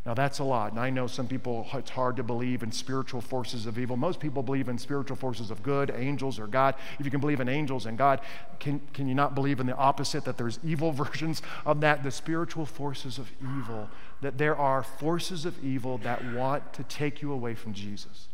Now, 0.05 0.15
that's 0.15 0.41
a 0.41 0.45
lot. 0.45 0.73
And 0.73 0.81
I 0.81 0.91
know 0.91 1.07
some 1.07 1.29
people, 1.29 1.69
it's 1.75 1.91
hard 1.91 2.17
to 2.17 2.25
believe 2.25 2.65
in 2.65 2.73
spiritual 2.73 3.21
forces 3.21 3.67
of 3.67 3.79
evil. 3.79 3.97
Most 3.97 4.19
people 4.19 4.43
believe 4.43 4.69
in 4.69 4.77
spiritual 4.77 5.17
forces 5.17 5.53
of 5.53 5.63
good, 5.63 5.93
angels 5.97 6.41
or 6.41 6.49
God. 6.49 6.75
If 6.99 7.05
you 7.05 7.11
can 7.11 7.21
believe 7.21 7.39
in 7.39 7.49
angels 7.49 7.87
and 7.87 7.97
God, 7.97 8.21
can, 8.59 8.81
can 8.93 9.07
you 9.07 9.15
not 9.15 9.37
believe 9.37 9.61
in 9.61 9.67
the 9.67 9.77
opposite, 9.77 10.25
that 10.25 10.37
there's 10.37 10.59
evil 10.65 10.91
versions 11.05 11.41
of 11.65 11.81
that? 11.83 12.03
The 12.03 12.11
spiritual 12.11 12.67
forces 12.67 13.17
of 13.17 13.31
evil, 13.41 13.89
that 14.23 14.39
there 14.39 14.57
are 14.57 14.83
forces 14.83 15.47
of 15.47 15.63
evil 15.65 15.99
that 15.99 16.25
want 16.33 16.73
to 16.73 16.83
take 16.83 17.23
you 17.23 17.31
away 17.31 17.55
from 17.55 17.73
Jesus. 17.73 18.27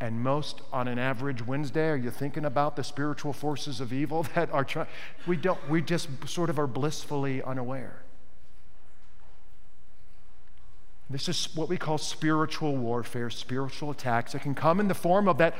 And 0.00 0.22
most 0.22 0.62
on 0.72 0.88
an 0.88 0.98
average 0.98 1.46
Wednesday, 1.46 1.90
are 1.90 1.96
you 1.96 2.10
thinking 2.10 2.46
about 2.46 2.74
the 2.74 2.82
spiritual 2.82 3.34
forces 3.34 3.80
of 3.80 3.92
evil 3.92 4.22
that 4.34 4.50
are 4.50 4.64
trying? 4.64 4.88
We 5.26 5.36
don't, 5.36 5.58
we 5.68 5.82
just 5.82 6.08
sort 6.26 6.48
of 6.48 6.58
are 6.58 6.66
blissfully 6.66 7.42
unaware. 7.42 8.02
This 11.10 11.28
is 11.28 11.48
what 11.56 11.68
we 11.68 11.76
call 11.76 11.98
spiritual 11.98 12.76
warfare, 12.76 13.30
spiritual 13.30 13.90
attacks. 13.90 14.36
It 14.36 14.42
can 14.42 14.54
come 14.54 14.78
in 14.78 14.86
the 14.86 14.94
form 14.94 15.26
of 15.26 15.38
that, 15.38 15.56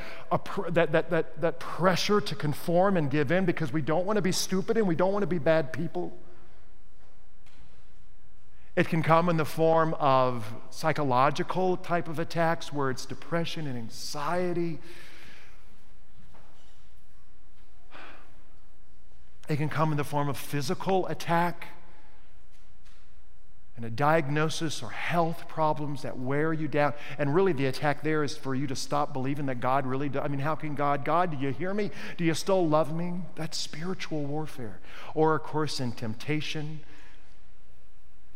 that, 0.69 0.93
that, 0.93 1.09
that, 1.09 1.41
that 1.41 1.59
pressure 1.59 2.21
to 2.21 2.35
conform 2.35 2.95
and 2.95 3.11
give 3.11 3.33
in 3.33 3.43
because 3.43 3.73
we 3.73 3.81
don't 3.81 4.05
want 4.05 4.15
to 4.15 4.21
be 4.21 4.31
stupid 4.31 4.77
and 4.77 4.87
we 4.87 4.95
don't 4.95 5.11
want 5.11 5.23
to 5.23 5.27
be 5.27 5.39
bad 5.39 5.73
people. 5.73 6.13
It 8.81 8.87
can 8.87 9.03
come 9.03 9.29
in 9.29 9.37
the 9.37 9.45
form 9.45 9.93
of 9.99 10.43
psychological 10.71 11.77
type 11.77 12.07
of 12.07 12.17
attacks 12.17 12.73
where 12.73 12.89
it's 12.89 13.05
depression 13.05 13.67
and 13.67 13.77
anxiety. 13.77 14.79
It 19.47 19.57
can 19.57 19.69
come 19.69 19.91
in 19.91 19.97
the 19.97 20.03
form 20.03 20.29
of 20.29 20.35
physical 20.35 21.05
attack 21.05 21.67
and 23.75 23.85
a 23.85 23.91
diagnosis 23.91 24.81
or 24.81 24.89
health 24.89 25.47
problems 25.47 26.01
that 26.01 26.17
wear 26.17 26.51
you 26.51 26.67
down. 26.67 26.95
And 27.19 27.35
really, 27.35 27.53
the 27.53 27.67
attack 27.67 28.01
there 28.01 28.23
is 28.23 28.35
for 28.35 28.55
you 28.55 28.65
to 28.65 28.75
stop 28.75 29.13
believing 29.13 29.45
that 29.45 29.59
God 29.59 29.85
really 29.85 30.09
does. 30.09 30.23
I 30.25 30.27
mean, 30.27 30.39
how 30.39 30.55
can 30.55 30.73
God, 30.73 31.05
God, 31.05 31.29
do 31.29 31.37
you 31.37 31.53
hear 31.53 31.75
me? 31.75 31.91
Do 32.17 32.23
you 32.23 32.33
still 32.33 32.67
love 32.67 32.91
me? 32.91 33.21
That's 33.35 33.59
spiritual 33.59 34.25
warfare. 34.25 34.79
Or, 35.13 35.35
of 35.35 35.43
course, 35.43 35.79
in 35.79 35.91
temptation 35.91 36.79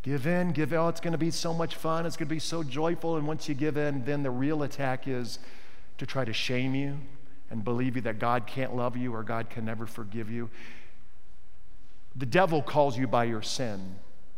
Give 0.05 0.27
in, 0.27 0.51
give 0.51 0.71
in. 0.71 0.77
Oh, 0.77 0.88
it's 0.88 1.00
going 1.00 1.13
to 1.13 1.17
be 1.17 1.31
so 1.31 1.51
much 1.51 1.77
fun. 1.77 2.05
It's 2.05 2.15
going 2.15 2.27
to 2.27 2.35
be 2.35 2.38
so 2.38 2.62
joyful. 2.62 3.17
And 3.17 3.25
once 3.25 3.50
you 3.50 3.55
give 3.55 3.75
in, 3.75 4.05
then 4.05 4.21
the 4.21 4.29
real 4.29 4.62
attack 4.62 5.07
is 5.07 5.39
to 5.97 6.05
try 6.05 6.24
to 6.24 6.31
shame 6.31 6.75
you 6.75 7.00
and 7.50 7.63
believe 7.63 7.95
you 7.95 8.03
that 8.03 8.19
God 8.19 8.45
can't 8.45 8.75
love 8.75 8.95
you 8.95 9.15
or 9.15 9.24
God 9.24 9.50
can 9.50 9.65
never 9.65 9.88
forgive 9.88 10.29
you. 10.29 10.51
The 12.15 12.27
devil 12.27 12.62
calls 12.62 12.95
you 13.00 13.07
by 13.07 13.24
your 13.24 13.41
sin. 13.41 13.95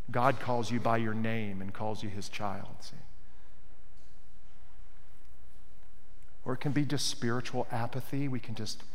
God 0.10 0.40
calls 0.40 0.72
you 0.72 0.80
by 0.80 0.98
your 0.98 1.14
name 1.14 1.62
and 1.62 1.74
calls 1.74 2.02
you 2.02 2.08
his 2.08 2.30
child. 2.30 2.70
See? 2.80 2.96
Or 6.46 6.54
it 6.54 6.62
can 6.62 6.72
be 6.72 6.86
just 6.86 7.08
spiritual 7.08 7.68
apathy. 7.74 8.30
We 8.30 8.40
can 8.40 8.56
just 8.56 8.86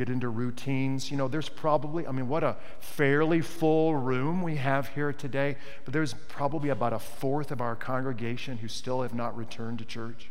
get 0.00 0.08
into 0.08 0.30
routines. 0.30 1.10
You 1.10 1.18
know, 1.18 1.28
there's 1.28 1.50
probably, 1.50 2.06
I 2.06 2.12
mean, 2.12 2.26
what 2.26 2.42
a 2.42 2.56
fairly 2.78 3.42
full 3.42 3.94
room 3.94 4.42
we 4.42 4.56
have 4.56 4.88
here 4.88 5.12
today, 5.12 5.56
but 5.84 5.92
there's 5.92 6.14
probably 6.28 6.70
about 6.70 6.94
a 6.94 6.98
fourth 6.98 7.50
of 7.50 7.60
our 7.60 7.76
congregation 7.76 8.56
who 8.56 8.68
still 8.68 9.02
have 9.02 9.12
not 9.12 9.36
returned 9.36 9.78
to 9.80 9.84
church. 9.84 10.30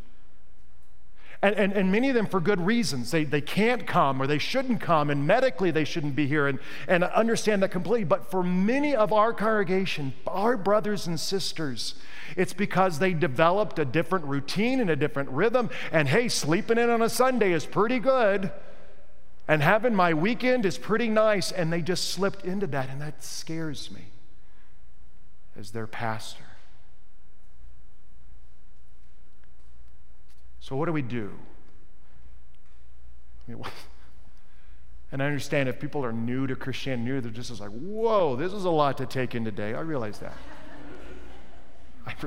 And, 1.43 1.55
and, 1.55 1.71
and 1.71 1.91
many 1.91 2.09
of 2.09 2.15
them 2.15 2.25
for 2.25 2.39
good 2.39 2.59
reasons. 2.59 3.11
They, 3.11 3.25
they 3.25 3.41
can't 3.41 3.85
come 3.85 4.19
or 4.19 4.25
they 4.25 4.39
shouldn't 4.39 4.81
come, 4.81 5.11
and 5.11 5.27
medically 5.27 5.69
they 5.69 5.85
shouldn't 5.85 6.15
be 6.15 6.25
here, 6.25 6.47
and, 6.47 6.57
and 6.87 7.05
I 7.05 7.09
understand 7.09 7.61
that 7.61 7.69
completely. 7.69 8.05
But 8.05 8.31
for 8.31 8.41
many 8.41 8.95
of 8.95 9.13
our 9.13 9.33
congregation, 9.33 10.13
our 10.25 10.57
brothers 10.57 11.05
and 11.05 11.19
sisters, 11.19 11.93
it's 12.35 12.53
because 12.53 12.97
they 12.97 13.13
developed 13.13 13.77
a 13.77 13.85
different 13.85 14.25
routine 14.25 14.79
and 14.79 14.89
a 14.89 14.95
different 14.95 15.29
rhythm. 15.29 15.69
And 15.91 16.07
hey, 16.07 16.27
sleeping 16.27 16.79
in 16.79 16.89
on 16.89 17.03
a 17.03 17.09
Sunday 17.09 17.51
is 17.53 17.67
pretty 17.67 17.99
good, 17.99 18.51
and 19.49 19.63
having 19.63 19.95
my 19.95 20.13
weekend 20.13 20.63
is 20.63 20.77
pretty 20.77 21.09
nice. 21.09 21.51
And 21.51 21.73
they 21.73 21.81
just 21.81 22.11
slipped 22.11 22.45
into 22.45 22.67
that, 22.67 22.87
and 22.87 23.01
that 23.01 23.23
scares 23.23 23.89
me 23.89 24.03
as 25.57 25.71
their 25.71 25.87
pastor. 25.87 26.43
So, 30.59 30.75
what 30.75 30.85
do 30.85 30.91
we 30.91 31.01
do? 31.01 31.31
I 33.47 33.51
mean, 33.51 33.63
and 35.11 35.23
I 35.23 35.25
understand 35.25 35.67
if 35.67 35.79
people 35.79 36.05
are 36.05 36.13
new 36.13 36.45
to 36.45 36.55
Christianity, 36.55 37.09
new, 37.09 37.19
they're 37.19 37.31
just 37.31 37.59
like, 37.59 37.71
whoa, 37.71 38.35
this 38.35 38.53
is 38.53 38.65
a 38.65 38.69
lot 38.69 38.99
to 38.99 39.07
take 39.07 39.33
in 39.33 39.43
today. 39.43 39.73
I 39.73 39.79
realize 39.79 40.19
that. 40.19 40.37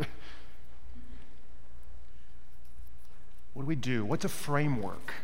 what 3.54 3.62
do 3.62 3.66
we 3.66 3.76
do? 3.76 4.04
What's 4.04 4.24
a 4.24 4.28
framework 4.28 5.14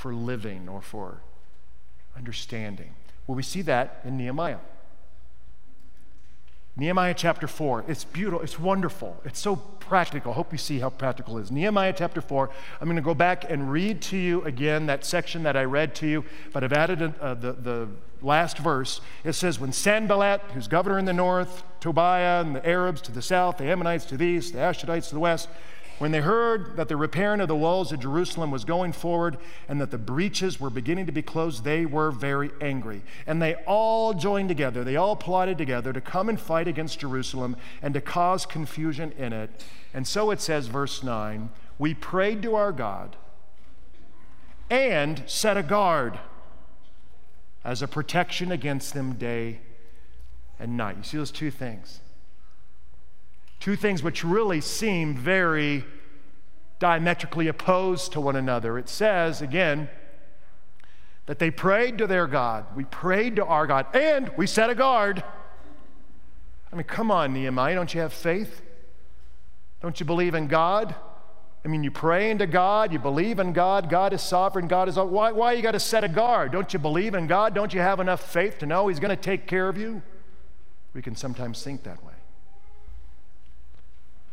for 0.00 0.14
living 0.14 0.68
or 0.68 0.80
for 0.80 1.20
understanding? 2.16 2.94
Well, 3.26 3.36
we 3.36 3.42
see 3.42 3.62
that 3.62 4.00
in 4.04 4.16
Nehemiah. 4.16 4.58
Nehemiah 6.76 7.14
chapter 7.14 7.46
4. 7.46 7.84
It's 7.88 8.04
beautiful. 8.04 8.42
It's 8.42 8.58
wonderful. 8.58 9.20
It's 9.24 9.38
so 9.38 9.56
practical. 9.56 10.32
I 10.32 10.36
hope 10.36 10.52
you 10.52 10.58
see 10.58 10.78
how 10.78 10.88
practical 10.88 11.36
it 11.36 11.42
is. 11.42 11.50
Nehemiah 11.50 11.92
chapter 11.94 12.22
4. 12.22 12.48
I'm 12.80 12.86
going 12.86 12.96
to 12.96 13.02
go 13.02 13.12
back 13.12 13.44
and 13.50 13.70
read 13.70 14.00
to 14.02 14.16
you 14.16 14.42
again 14.42 14.86
that 14.86 15.04
section 15.04 15.42
that 15.42 15.56
I 15.56 15.64
read 15.64 15.94
to 15.96 16.06
you, 16.06 16.24
but 16.52 16.64
I've 16.64 16.72
added 16.72 17.14
uh, 17.20 17.34
the, 17.34 17.52
the 17.52 17.88
last 18.22 18.56
verse. 18.58 19.02
It 19.24 19.34
says, 19.34 19.60
When 19.60 19.72
Sanballat, 19.72 20.40
who's 20.54 20.68
governor 20.68 20.98
in 20.98 21.04
the 21.04 21.12
north, 21.12 21.62
Tobiah 21.80 22.40
and 22.40 22.56
the 22.56 22.66
Arabs 22.66 23.02
to 23.02 23.12
the 23.12 23.22
south, 23.22 23.58
the 23.58 23.64
Ammonites 23.64 24.06
to 24.06 24.16
the 24.16 24.24
east, 24.24 24.54
the 24.54 24.60
Ashdodites 24.60 25.08
to 25.08 25.14
the 25.14 25.20
west, 25.20 25.48
when 26.00 26.12
they 26.12 26.22
heard 26.22 26.76
that 26.76 26.88
the 26.88 26.96
repairing 26.96 27.40
of 27.40 27.48
the 27.48 27.54
walls 27.54 27.92
of 27.92 28.00
Jerusalem 28.00 28.50
was 28.50 28.64
going 28.64 28.92
forward 28.92 29.36
and 29.68 29.78
that 29.82 29.90
the 29.90 29.98
breaches 29.98 30.58
were 30.58 30.70
beginning 30.70 31.04
to 31.04 31.12
be 31.12 31.20
closed, 31.20 31.62
they 31.62 31.84
were 31.84 32.10
very 32.10 32.50
angry. 32.58 33.02
And 33.26 33.42
they 33.42 33.56
all 33.66 34.14
joined 34.14 34.48
together, 34.48 34.82
they 34.82 34.96
all 34.96 35.14
plotted 35.14 35.58
together 35.58 35.92
to 35.92 36.00
come 36.00 36.30
and 36.30 36.40
fight 36.40 36.66
against 36.66 37.00
Jerusalem 37.00 37.54
and 37.82 37.92
to 37.92 38.00
cause 38.00 38.46
confusion 38.46 39.12
in 39.18 39.34
it. 39.34 39.50
And 39.92 40.08
so 40.08 40.30
it 40.30 40.40
says, 40.40 40.68
verse 40.68 41.02
9, 41.02 41.50
we 41.78 41.92
prayed 41.92 42.40
to 42.44 42.54
our 42.54 42.72
God 42.72 43.16
and 44.70 45.22
set 45.26 45.58
a 45.58 45.62
guard 45.62 46.18
as 47.62 47.82
a 47.82 47.86
protection 47.86 48.50
against 48.50 48.94
them 48.94 49.16
day 49.16 49.60
and 50.58 50.78
night. 50.78 50.96
You 50.96 51.02
see 51.02 51.16
those 51.18 51.30
two 51.30 51.50
things? 51.50 52.00
Two 53.60 53.76
things 53.76 54.02
which 54.02 54.24
really 54.24 54.60
seem 54.60 55.14
very 55.14 55.84
diametrically 56.78 57.46
opposed 57.46 58.12
to 58.12 58.20
one 58.20 58.34
another. 58.34 58.78
It 58.78 58.88
says, 58.88 59.42
again, 59.42 59.88
that 61.26 61.38
they 61.38 61.50
prayed 61.50 61.98
to 61.98 62.06
their 62.06 62.26
God. 62.26 62.64
We 62.74 62.84
prayed 62.84 63.36
to 63.36 63.44
our 63.44 63.66
God, 63.66 63.86
and 63.94 64.32
we 64.36 64.46
set 64.46 64.70
a 64.70 64.74
guard. 64.74 65.22
I 66.72 66.76
mean, 66.76 66.84
come 66.84 67.10
on, 67.10 67.34
Nehemiah, 67.34 67.74
don't 67.74 67.92
you 67.94 68.00
have 68.00 68.12
faith? 68.12 68.62
Don't 69.82 70.00
you 70.00 70.06
believe 70.06 70.34
in 70.34 70.46
God? 70.46 70.94
I 71.64 71.68
mean, 71.68 71.84
you 71.84 71.90
pray 71.90 72.30
into 72.30 72.46
God, 72.46 72.92
you 72.92 72.98
believe 72.98 73.38
in 73.38 73.52
God, 73.52 73.90
God 73.90 74.14
is 74.14 74.22
sovereign, 74.22 74.66
God 74.66 74.88
is. 74.88 74.96
Why, 74.96 75.32
why 75.32 75.52
you 75.52 75.62
got 75.62 75.72
to 75.72 75.80
set 75.80 76.04
a 76.04 76.08
guard? 76.08 76.52
Don't 76.52 76.72
you 76.72 76.78
believe 76.78 77.14
in 77.14 77.26
God? 77.26 77.54
Don't 77.54 77.74
you 77.74 77.80
have 77.80 78.00
enough 78.00 78.32
faith 78.32 78.58
to 78.60 78.66
know 78.66 78.88
He's 78.88 78.98
going 78.98 79.14
to 79.14 79.22
take 79.22 79.46
care 79.46 79.68
of 79.68 79.76
you? 79.76 80.00
We 80.94 81.02
can 81.02 81.14
sometimes 81.14 81.62
think 81.62 81.82
that 81.82 82.02
way. 82.02 82.09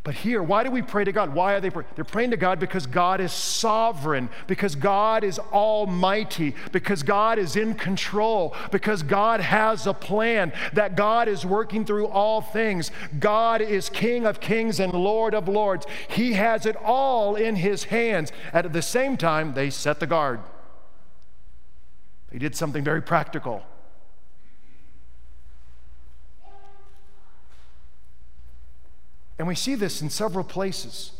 But 0.08 0.14
here, 0.14 0.42
why 0.42 0.64
do 0.64 0.70
we 0.70 0.80
pray 0.80 1.04
to 1.04 1.12
God? 1.12 1.34
Why 1.34 1.52
are 1.52 1.60
they 1.60 1.68
praying? 1.68 1.90
They're 1.94 2.02
praying 2.02 2.30
to 2.30 2.38
God 2.38 2.58
because 2.58 2.86
God 2.86 3.20
is 3.20 3.30
sovereign, 3.30 4.30
because 4.46 4.74
God 4.74 5.22
is 5.22 5.38
almighty, 5.38 6.54
because 6.72 7.02
God 7.02 7.38
is 7.38 7.56
in 7.56 7.74
control, 7.74 8.56
because 8.70 9.02
God 9.02 9.40
has 9.40 9.86
a 9.86 9.92
plan, 9.92 10.54
that 10.72 10.96
God 10.96 11.28
is 11.28 11.44
working 11.44 11.84
through 11.84 12.06
all 12.06 12.40
things. 12.40 12.90
God 13.20 13.60
is 13.60 13.90
King 13.90 14.24
of 14.24 14.40
kings 14.40 14.80
and 14.80 14.94
Lord 14.94 15.34
of 15.34 15.46
lords. 15.46 15.84
He 16.08 16.32
has 16.32 16.64
it 16.64 16.76
all 16.76 17.36
in 17.36 17.56
His 17.56 17.84
hands. 17.84 18.32
And 18.54 18.64
at 18.64 18.72
the 18.72 18.80
same 18.80 19.18
time, 19.18 19.52
they 19.52 19.68
set 19.68 20.00
the 20.00 20.06
guard. 20.06 20.40
They 22.30 22.38
did 22.38 22.56
something 22.56 22.82
very 22.82 23.02
practical. 23.02 23.62
And 29.38 29.46
we 29.46 29.54
see 29.54 29.74
this 29.74 30.02
in 30.02 30.10
several 30.10 30.44
places. 30.44 31.12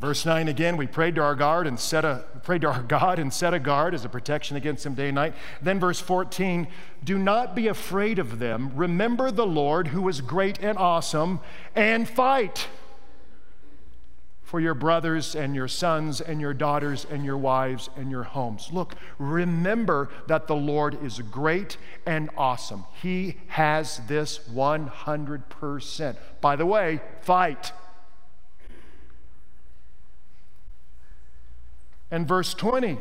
Verse 0.00 0.24
9 0.24 0.48
again, 0.48 0.78
we 0.78 0.86
prayed 0.86 1.16
to 1.16 1.20
our 1.22 1.34
guard 1.34 1.66
and 1.66 1.78
set 1.78 2.06
a 2.06 2.24
prayed 2.42 2.62
to 2.62 2.68
our 2.68 2.82
God 2.88 3.18
and 3.18 3.32
set 3.32 3.52
a 3.52 3.58
guard 3.58 3.94
as 3.94 4.04
a 4.04 4.08
protection 4.08 4.56
against 4.56 4.86
him 4.86 4.94
day 4.94 5.08
and 5.08 5.14
night. 5.14 5.34
Then 5.60 5.78
verse 5.78 6.00
14, 6.00 6.66
do 7.04 7.18
not 7.18 7.54
be 7.54 7.68
afraid 7.68 8.18
of 8.18 8.38
them. 8.38 8.72
Remember 8.74 9.30
the 9.30 9.46
Lord 9.46 9.88
who 9.88 10.08
is 10.08 10.22
great 10.22 10.58
and 10.60 10.78
awesome 10.78 11.40
and 11.74 12.08
fight 12.08 12.66
for 14.50 14.58
your 14.58 14.74
brothers 14.74 15.36
and 15.36 15.54
your 15.54 15.68
sons 15.68 16.20
and 16.20 16.40
your 16.40 16.52
daughters 16.52 17.06
and 17.08 17.24
your 17.24 17.38
wives 17.38 17.88
and 17.94 18.10
your 18.10 18.24
homes. 18.24 18.68
Look, 18.72 18.96
remember 19.16 20.08
that 20.26 20.48
the 20.48 20.56
Lord 20.56 21.00
is 21.04 21.20
great 21.20 21.76
and 22.04 22.30
awesome. 22.36 22.84
He 23.00 23.36
has 23.46 24.00
this 24.08 24.40
100%. 24.52 26.16
By 26.40 26.56
the 26.56 26.66
way, 26.66 27.00
fight. 27.22 27.70
And 32.10 32.26
verse 32.26 32.52
20 32.52 32.98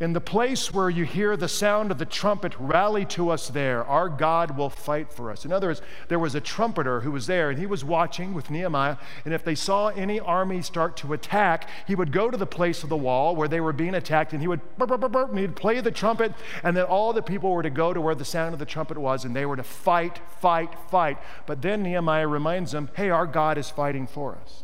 in 0.00 0.12
the 0.12 0.20
place 0.20 0.72
where 0.72 0.88
you 0.88 1.04
hear 1.04 1.36
the 1.36 1.48
sound 1.48 1.90
of 1.90 1.98
the 1.98 2.04
trumpet, 2.04 2.54
rally 2.60 3.04
to 3.04 3.30
us 3.30 3.48
there. 3.48 3.84
Our 3.84 4.08
God 4.08 4.56
will 4.56 4.70
fight 4.70 5.12
for 5.12 5.28
us. 5.28 5.44
In 5.44 5.52
other 5.52 5.66
words, 5.66 5.82
there 6.06 6.20
was 6.20 6.36
a 6.36 6.40
trumpeter 6.40 7.00
who 7.00 7.10
was 7.10 7.26
there, 7.26 7.50
and 7.50 7.58
he 7.58 7.66
was 7.66 7.84
watching 7.84 8.32
with 8.32 8.48
Nehemiah. 8.48 8.96
And 9.24 9.34
if 9.34 9.42
they 9.42 9.56
saw 9.56 9.88
any 9.88 10.20
army 10.20 10.62
start 10.62 10.96
to 10.98 11.14
attack, 11.14 11.68
he 11.88 11.96
would 11.96 12.12
go 12.12 12.30
to 12.30 12.36
the 12.36 12.46
place 12.46 12.84
of 12.84 12.90
the 12.90 12.96
wall 12.96 13.34
where 13.34 13.48
they 13.48 13.60
were 13.60 13.72
being 13.72 13.96
attacked, 13.96 14.32
and 14.32 14.40
he 14.40 14.46
would 14.46 14.60
burp, 14.78 15.00
burp, 15.00 15.10
burp, 15.10 15.30
and 15.30 15.38
he'd 15.40 15.56
play 15.56 15.80
the 15.80 15.90
trumpet, 15.90 16.32
and 16.62 16.76
then 16.76 16.84
all 16.84 17.12
the 17.12 17.20
people 17.20 17.50
were 17.50 17.64
to 17.64 17.70
go 17.70 17.92
to 17.92 18.00
where 18.00 18.14
the 18.14 18.24
sound 18.24 18.52
of 18.52 18.60
the 18.60 18.64
trumpet 18.64 18.98
was, 18.98 19.24
and 19.24 19.34
they 19.34 19.46
were 19.46 19.56
to 19.56 19.64
fight, 19.64 20.20
fight, 20.40 20.76
fight. 20.90 21.18
But 21.44 21.60
then 21.60 21.82
Nehemiah 21.82 22.28
reminds 22.28 22.70
them, 22.70 22.88
hey, 22.94 23.10
our 23.10 23.26
God 23.26 23.58
is 23.58 23.68
fighting 23.68 24.06
for 24.06 24.36
us. 24.36 24.62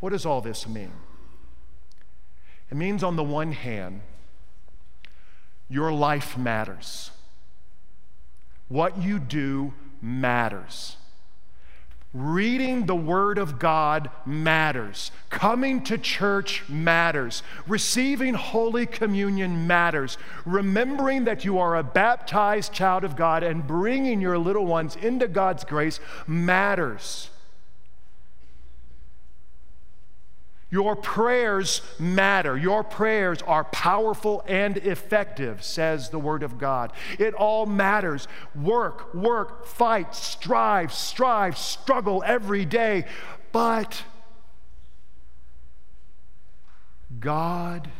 What 0.00 0.10
does 0.10 0.26
all 0.26 0.40
this 0.40 0.66
mean? 0.66 0.90
It 2.68 2.76
means, 2.76 3.04
on 3.04 3.14
the 3.14 3.22
one 3.22 3.52
hand, 3.52 4.00
your 5.70 5.92
life 5.92 6.36
matters. 6.36 7.12
What 8.68 8.98
you 8.98 9.18
do 9.18 9.72
matters. 10.02 10.96
Reading 12.12 12.86
the 12.86 12.96
Word 12.96 13.38
of 13.38 13.60
God 13.60 14.10
matters. 14.26 15.12
Coming 15.28 15.84
to 15.84 15.96
church 15.96 16.68
matters. 16.68 17.44
Receiving 17.68 18.34
Holy 18.34 18.84
Communion 18.84 19.68
matters. 19.68 20.18
Remembering 20.44 21.24
that 21.24 21.44
you 21.44 21.58
are 21.58 21.76
a 21.76 21.84
baptized 21.84 22.72
child 22.72 23.04
of 23.04 23.14
God 23.14 23.44
and 23.44 23.64
bringing 23.64 24.20
your 24.20 24.38
little 24.38 24.66
ones 24.66 24.96
into 24.96 25.28
God's 25.28 25.62
grace 25.62 26.00
matters. 26.26 27.30
Your 30.70 30.94
prayers 30.94 31.82
matter. 31.98 32.56
Your 32.56 32.84
prayers 32.84 33.42
are 33.42 33.64
powerful 33.64 34.44
and 34.46 34.76
effective, 34.76 35.64
says 35.64 36.10
the 36.10 36.18
Word 36.18 36.44
of 36.44 36.58
God. 36.58 36.92
It 37.18 37.34
all 37.34 37.66
matters. 37.66 38.28
Work, 38.54 39.12
work, 39.12 39.66
fight, 39.66 40.14
strive, 40.14 40.92
strive, 40.92 41.58
struggle 41.58 42.22
every 42.24 42.64
day. 42.64 43.06
But 43.50 44.04
God 47.18 47.90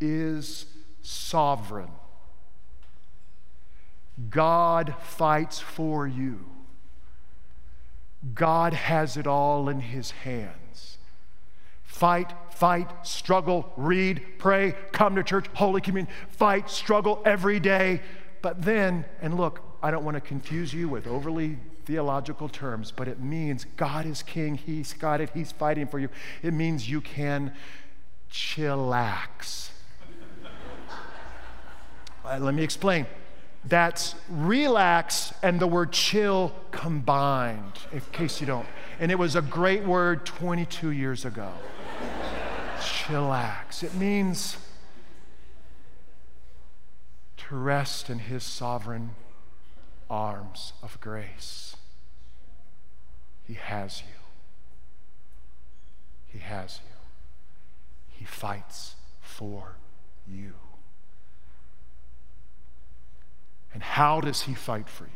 is 0.00 0.66
sovereign. 1.02 1.90
God 4.28 4.96
fights 5.00 5.60
for 5.60 6.04
you. 6.06 6.44
God 8.34 8.72
has 8.74 9.16
it 9.16 9.28
all 9.28 9.68
in 9.68 9.78
His 9.78 10.10
hands. 10.10 10.57
Fight, 11.98 12.32
fight, 12.50 12.88
struggle, 13.04 13.72
read, 13.76 14.24
pray, 14.38 14.76
come 14.92 15.16
to 15.16 15.24
church, 15.24 15.46
Holy 15.54 15.80
Communion, 15.80 16.14
fight, 16.30 16.70
struggle 16.70 17.20
every 17.24 17.58
day. 17.58 18.00
But 18.40 18.62
then, 18.62 19.04
and 19.20 19.36
look, 19.36 19.60
I 19.82 19.90
don't 19.90 20.04
want 20.04 20.14
to 20.14 20.20
confuse 20.20 20.72
you 20.72 20.88
with 20.88 21.08
overly 21.08 21.58
theological 21.86 22.48
terms, 22.48 22.92
but 22.92 23.08
it 23.08 23.18
means 23.18 23.66
God 23.76 24.06
is 24.06 24.22
king, 24.22 24.54
He's 24.54 24.92
got 24.92 25.20
it, 25.20 25.30
He's 25.34 25.50
fighting 25.50 25.88
for 25.88 25.98
you. 25.98 26.08
It 26.40 26.54
means 26.54 26.88
you 26.88 27.00
can 27.00 27.52
chillax. 28.30 29.70
uh, 32.24 32.38
let 32.38 32.54
me 32.54 32.62
explain. 32.62 33.06
That's 33.64 34.14
relax 34.28 35.34
and 35.42 35.58
the 35.58 35.66
word 35.66 35.90
chill 35.90 36.52
combined, 36.70 37.72
in 37.90 38.02
case 38.12 38.40
you 38.40 38.46
don't. 38.46 38.68
And 39.00 39.10
it 39.10 39.18
was 39.18 39.34
a 39.34 39.42
great 39.42 39.82
word 39.82 40.24
22 40.24 40.92
years 40.92 41.24
ago. 41.24 41.50
Chillax. 42.80 43.82
It 43.82 43.94
means 43.94 44.56
to 47.36 47.56
rest 47.56 48.10
in 48.10 48.18
his 48.18 48.44
sovereign 48.44 49.10
arms 50.10 50.72
of 50.82 51.00
grace. 51.00 51.76
He 53.46 53.54
has 53.54 54.02
you. 54.02 54.18
He 56.26 56.38
has 56.38 56.80
you. 56.84 56.96
He 58.10 58.24
fights 58.24 58.96
for 59.20 59.76
you. 60.26 60.54
And 63.72 63.82
how 63.82 64.20
does 64.20 64.42
He 64.42 64.54
fight 64.54 64.88
for 64.88 65.04
you? 65.04 65.10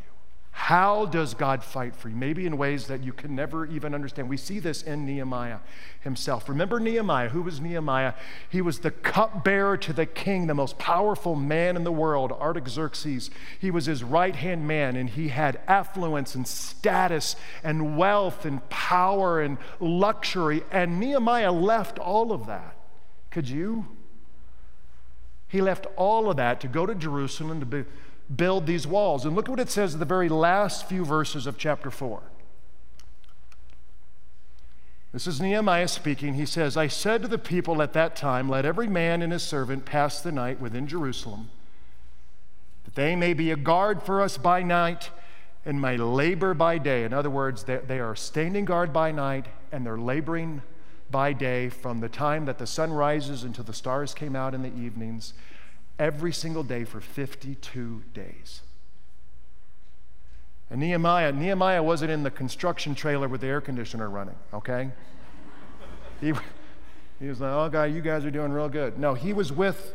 How 0.55 1.07
does 1.07 1.33
God 1.33 1.63
fight 1.63 1.95
for 1.95 2.09
you? 2.09 2.15
Maybe 2.15 2.45
in 2.45 2.57
ways 2.57 2.85
that 2.85 3.03
you 3.03 3.11
can 3.11 3.35
never 3.35 3.65
even 3.65 3.95
understand. 3.95 4.29
We 4.29 4.37
see 4.37 4.59
this 4.59 4.83
in 4.83 5.03
Nehemiah 5.03 5.57
himself. 6.01 6.47
Remember 6.47 6.79
Nehemiah? 6.79 7.29
Who 7.29 7.41
was 7.41 7.59
Nehemiah? 7.59 8.13
He 8.49 8.61
was 8.61 8.79
the 8.79 8.91
cupbearer 8.91 9.77
to 9.77 9.93
the 9.93 10.05
king, 10.05 10.45
the 10.45 10.53
most 10.53 10.77
powerful 10.77 11.35
man 11.35 11.75
in 11.75 11.83
the 11.83 11.91
world, 11.91 12.31
Artaxerxes. 12.31 13.31
He 13.57 13.71
was 13.71 13.87
his 13.87 14.03
right 14.03 14.35
hand 14.35 14.67
man, 14.67 14.95
and 14.95 15.09
he 15.09 15.29
had 15.29 15.59
affluence 15.67 16.35
and 16.35 16.47
status 16.47 17.35
and 17.63 17.97
wealth 17.97 18.45
and 18.45 18.69
power 18.69 19.41
and 19.41 19.57
luxury. 19.79 20.63
And 20.71 20.99
Nehemiah 20.99 21.51
left 21.51 21.97
all 21.97 22.31
of 22.31 22.45
that. 22.45 22.75
Could 23.31 23.49
you? 23.49 23.87
He 25.47 25.61
left 25.61 25.87
all 25.97 26.29
of 26.29 26.37
that 26.37 26.61
to 26.61 26.67
go 26.67 26.85
to 26.85 26.93
Jerusalem 26.93 27.59
to 27.59 27.65
be 27.65 27.85
build 28.33 28.65
these 28.65 28.87
walls. 28.87 29.25
And 29.25 29.35
look 29.35 29.45
at 29.45 29.51
what 29.51 29.59
it 29.59 29.69
says 29.69 29.93
in 29.93 29.99
the 29.99 30.05
very 30.05 30.29
last 30.29 30.87
few 30.87 31.05
verses 31.05 31.47
of 31.47 31.57
chapter 31.57 31.91
4. 31.91 32.21
This 35.11 35.27
is 35.27 35.39
Nehemiah 35.39 35.87
speaking. 35.87 36.33
He 36.33 36.45
says, 36.47 36.75
I 36.75 36.87
said 36.87 37.21
to 37.21 37.27
the 37.27 37.37
people 37.37 37.83
at 37.83 37.93
that 37.93 38.15
time, 38.15 38.49
Let 38.49 38.65
every 38.65 38.87
man 38.87 39.21
and 39.21 39.31
his 39.31 39.43
servant 39.43 39.85
pass 39.85 40.19
the 40.19 40.31
night 40.31 40.59
within 40.59 40.87
Jerusalem, 40.87 41.51
that 42.85 42.95
they 42.95 43.15
may 43.15 43.35
be 43.35 43.51
a 43.51 43.55
guard 43.55 44.01
for 44.01 44.21
us 44.21 44.37
by 44.37 44.63
night 44.63 45.11
and 45.65 45.79
my 45.79 45.95
labor 45.95 46.55
by 46.55 46.79
day. 46.79 47.03
In 47.03 47.13
other 47.13 47.29
words, 47.29 47.63
they 47.63 47.99
are 47.99 48.15
standing 48.15 48.65
guard 48.65 48.91
by 48.91 49.11
night 49.11 49.45
and 49.71 49.85
they're 49.85 49.99
laboring 49.99 50.63
by 51.11 51.31
day 51.31 51.69
from 51.69 51.99
the 51.99 52.09
time 52.09 52.45
that 52.45 52.57
the 52.57 52.65
sun 52.65 52.91
rises 52.91 53.43
until 53.43 53.63
the 53.63 53.73
stars 53.73 54.15
came 54.15 54.35
out 54.35 54.55
in 54.55 54.63
the 54.63 54.73
evenings 54.75 55.33
every 55.99 56.33
single 56.33 56.63
day 56.63 56.83
for 56.83 56.99
52 56.99 58.03
days. 58.13 58.61
And 60.69 60.79
Nehemiah, 60.79 61.31
Nehemiah 61.31 61.83
wasn't 61.83 62.11
in 62.11 62.23
the 62.23 62.31
construction 62.31 62.95
trailer 62.95 63.27
with 63.27 63.41
the 63.41 63.47
air 63.47 63.61
conditioner 63.61 64.09
running, 64.09 64.35
okay? 64.53 64.91
he, 66.19 66.33
he 67.19 67.27
was 67.27 67.39
like, 67.39 67.51
oh, 67.51 67.69
God, 67.69 67.93
you 67.93 68.01
guys 68.01 68.25
are 68.25 68.31
doing 68.31 68.51
real 68.51 68.69
good. 68.69 68.97
No, 68.97 69.13
he 69.13 69.33
was 69.33 69.51
with, 69.51 69.93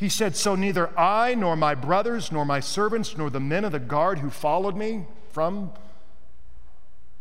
he 0.00 0.08
said, 0.08 0.34
So 0.34 0.54
neither 0.54 0.98
I, 0.98 1.34
nor 1.34 1.56
my 1.56 1.74
brothers, 1.74 2.32
nor 2.32 2.46
my 2.46 2.60
servants, 2.60 3.18
nor 3.18 3.28
the 3.28 3.38
men 3.38 3.66
of 3.66 3.72
the 3.72 3.78
guard 3.78 4.20
who 4.20 4.30
followed 4.30 4.74
me 4.74 5.04
from 5.30 5.72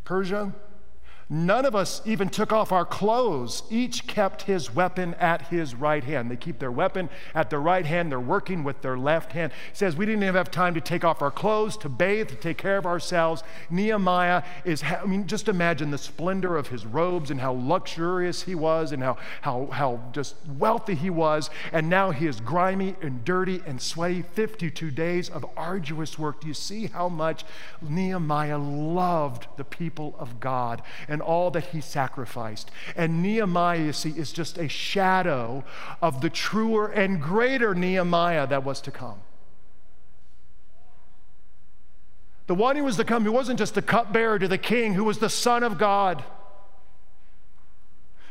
Persia, 0.06 0.54
None 1.32 1.64
of 1.64 1.76
us 1.76 2.02
even 2.06 2.28
took 2.30 2.52
off 2.52 2.72
our 2.72 2.86
clothes. 2.86 3.62
Each 3.70 4.08
kept 4.08 4.44
his 4.44 4.74
weapon 4.74 5.14
at 5.16 5.44
his 5.50 5.76
right 5.76 6.04
hand. 6.04 6.32
They 6.32 6.36
keep 6.36 6.58
their 6.58 6.72
weapon 6.72 7.08
at 7.36 7.52
their 7.52 7.62
right 7.62 7.86
hand. 7.86 8.12
They're 8.12 8.20
working 8.20 8.64
with 8.64 8.82
their 8.82 8.98
left 8.98 9.34
hand. 9.34 9.52
He 9.72 9.76
says, 9.76 9.96
We 9.96 10.08
didn't 10.08 10.24
even 10.24 10.34
have 10.34 10.50
time 10.50 10.74
to 10.74 10.82
take 10.82 11.04
off 11.04 11.22
our 11.22 11.30
clothes, 11.30 11.78
to 11.78 11.90
bathe, 11.90 12.30
to 12.30 12.36
take 12.36 12.58
care 12.58 12.78
of 12.78 12.88
ourselves. 12.88 13.44
Nehemiah 13.70 14.42
is, 14.66 14.82
I 14.84 15.06
mean, 15.06 15.28
just 15.28 15.48
imagine 15.48 15.92
the 15.92 16.00
splendor 16.00 16.58
of 16.58 16.70
his 16.70 16.84
robes 16.84 17.30
and 17.30 17.40
how 17.40 17.54
luxurious 17.54 18.42
he 18.42 18.56
was 18.56 18.92
and 18.92 19.04
how, 19.04 19.18
how, 19.42 19.68
how 19.72 20.00
just 20.12 20.36
wealthy 20.58 20.96
he 20.96 21.12
was. 21.12 21.52
And 21.72 21.92
now 21.92 22.10
he 22.10 22.26
is 22.26 22.40
grimy 22.40 22.96
and 23.04 23.24
dirty 23.24 23.62
and 23.68 23.80
sweaty. 23.80 24.24
52 24.24 24.90
days 24.90 25.30
of 25.30 25.46
arduous 25.56 26.18
work. 26.18 26.42
Do 26.42 26.48
you 26.48 26.56
see 26.56 26.88
how 26.88 27.08
much 27.08 27.46
Nehemiah 27.84 28.58
loved 28.58 29.46
the 29.58 29.64
people 29.64 30.16
of 30.18 30.40
God? 30.40 30.82
And 31.08 31.19
and 31.20 31.28
all 31.28 31.52
that 31.52 31.66
he 31.66 31.82
sacrificed. 31.82 32.72
And 32.96 33.22
Nehemiah, 33.22 33.80
you 33.80 33.92
see, 33.92 34.12
is 34.12 34.32
just 34.32 34.58
a 34.58 34.70
shadow 34.70 35.66
of 36.02 36.22
the 36.22 36.30
truer 36.30 36.88
and 36.88 37.22
greater 37.22 37.76
Nehemiah 37.76 38.48
that 38.48 38.64
was 38.64 38.80
to 38.82 38.92
come. 38.92 39.20
The 42.48 42.56
one 42.56 42.78
who 42.78 42.86
was 42.86 42.96
to 42.96 43.04
come, 43.04 43.26
who 43.26 43.34
wasn't 43.34 43.60
just 43.60 43.76
the 43.76 43.82
cupbearer 43.82 44.40
to 44.40 44.48
the 44.48 44.58
king, 44.58 44.94
who 44.94 45.04
was 45.04 45.20
the 45.20 45.30
Son 45.30 45.62
of 45.62 45.78
God 45.78 46.24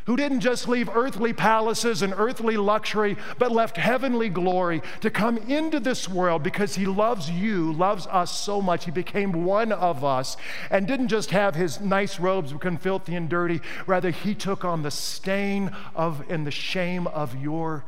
who 0.09 0.17
didn't 0.17 0.41
just 0.41 0.67
leave 0.67 0.89
earthly 0.97 1.35
palaces 1.35 2.01
and 2.01 2.15
earthly 2.17 2.57
luxury, 2.57 3.15
but 3.39 3.53
left 3.53 3.77
heavenly 3.77 4.31
glory 4.31 4.81
to 5.03 5.11
come 5.11 5.37
into 5.37 5.79
this 5.79 6.09
world 6.09 6.43
because 6.43 6.77
he 6.77 6.87
loves 6.87 7.31
you, 7.31 7.71
loves 7.75 8.07
us 8.07 8.31
so 8.31 8.63
much. 8.63 8.87
He 8.87 8.91
became 8.91 9.45
one 9.45 9.71
of 9.71 10.03
us 10.03 10.39
and 10.71 10.87
didn't 10.87 11.09
just 11.09 11.31
have 11.33 11.55
his 11.55 11.79
nice 11.83 12.19
robes 12.19 12.55
become 12.55 12.79
filthy 12.79 13.17
and 13.17 13.29
dirty. 13.29 13.61
Rather, 13.87 14.11
he 14.11 14.35
took 14.35 14.65
on 14.65 14.81
the 14.81 14.91
stain 14.91 15.77
of 15.95 16.25
and 16.31 16.47
the 16.47 16.51
shame 16.51 17.07
of 17.09 17.37
your 17.37 17.85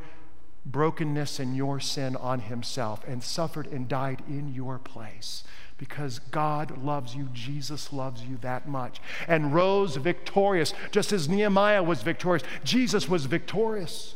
brokenness 0.63 1.39
and 1.39 1.57
your 1.57 1.79
sin 1.79 2.15
on 2.15 2.41
himself 2.41 3.03
and 3.07 3.23
suffered 3.23 3.65
and 3.65 3.87
died 3.87 4.21
in 4.27 4.53
your 4.53 4.77
place 4.77 5.43
because 5.81 6.19
God 6.19 6.83
loves 6.83 7.15
you, 7.15 7.27
Jesus 7.33 7.91
loves 7.91 8.21
you 8.21 8.37
that 8.41 8.67
much, 8.67 9.01
and 9.27 9.51
rose 9.51 9.95
victorious, 9.95 10.75
just 10.91 11.11
as 11.11 11.27
Nehemiah 11.27 11.81
was 11.81 12.03
victorious. 12.03 12.43
Jesus 12.63 13.09
was 13.09 13.25
victorious. 13.25 14.13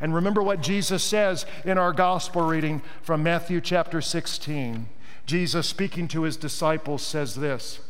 And 0.00 0.14
remember 0.14 0.40
what 0.40 0.60
Jesus 0.60 1.02
says 1.02 1.44
in 1.64 1.76
our 1.76 1.92
gospel 1.92 2.42
reading 2.42 2.82
from 3.02 3.24
Matthew 3.24 3.60
chapter 3.60 4.00
16. 4.00 4.88
Jesus, 5.26 5.66
speaking 5.66 6.06
to 6.06 6.22
his 6.22 6.36
disciples, 6.36 7.02
says 7.02 7.34
this 7.34 7.80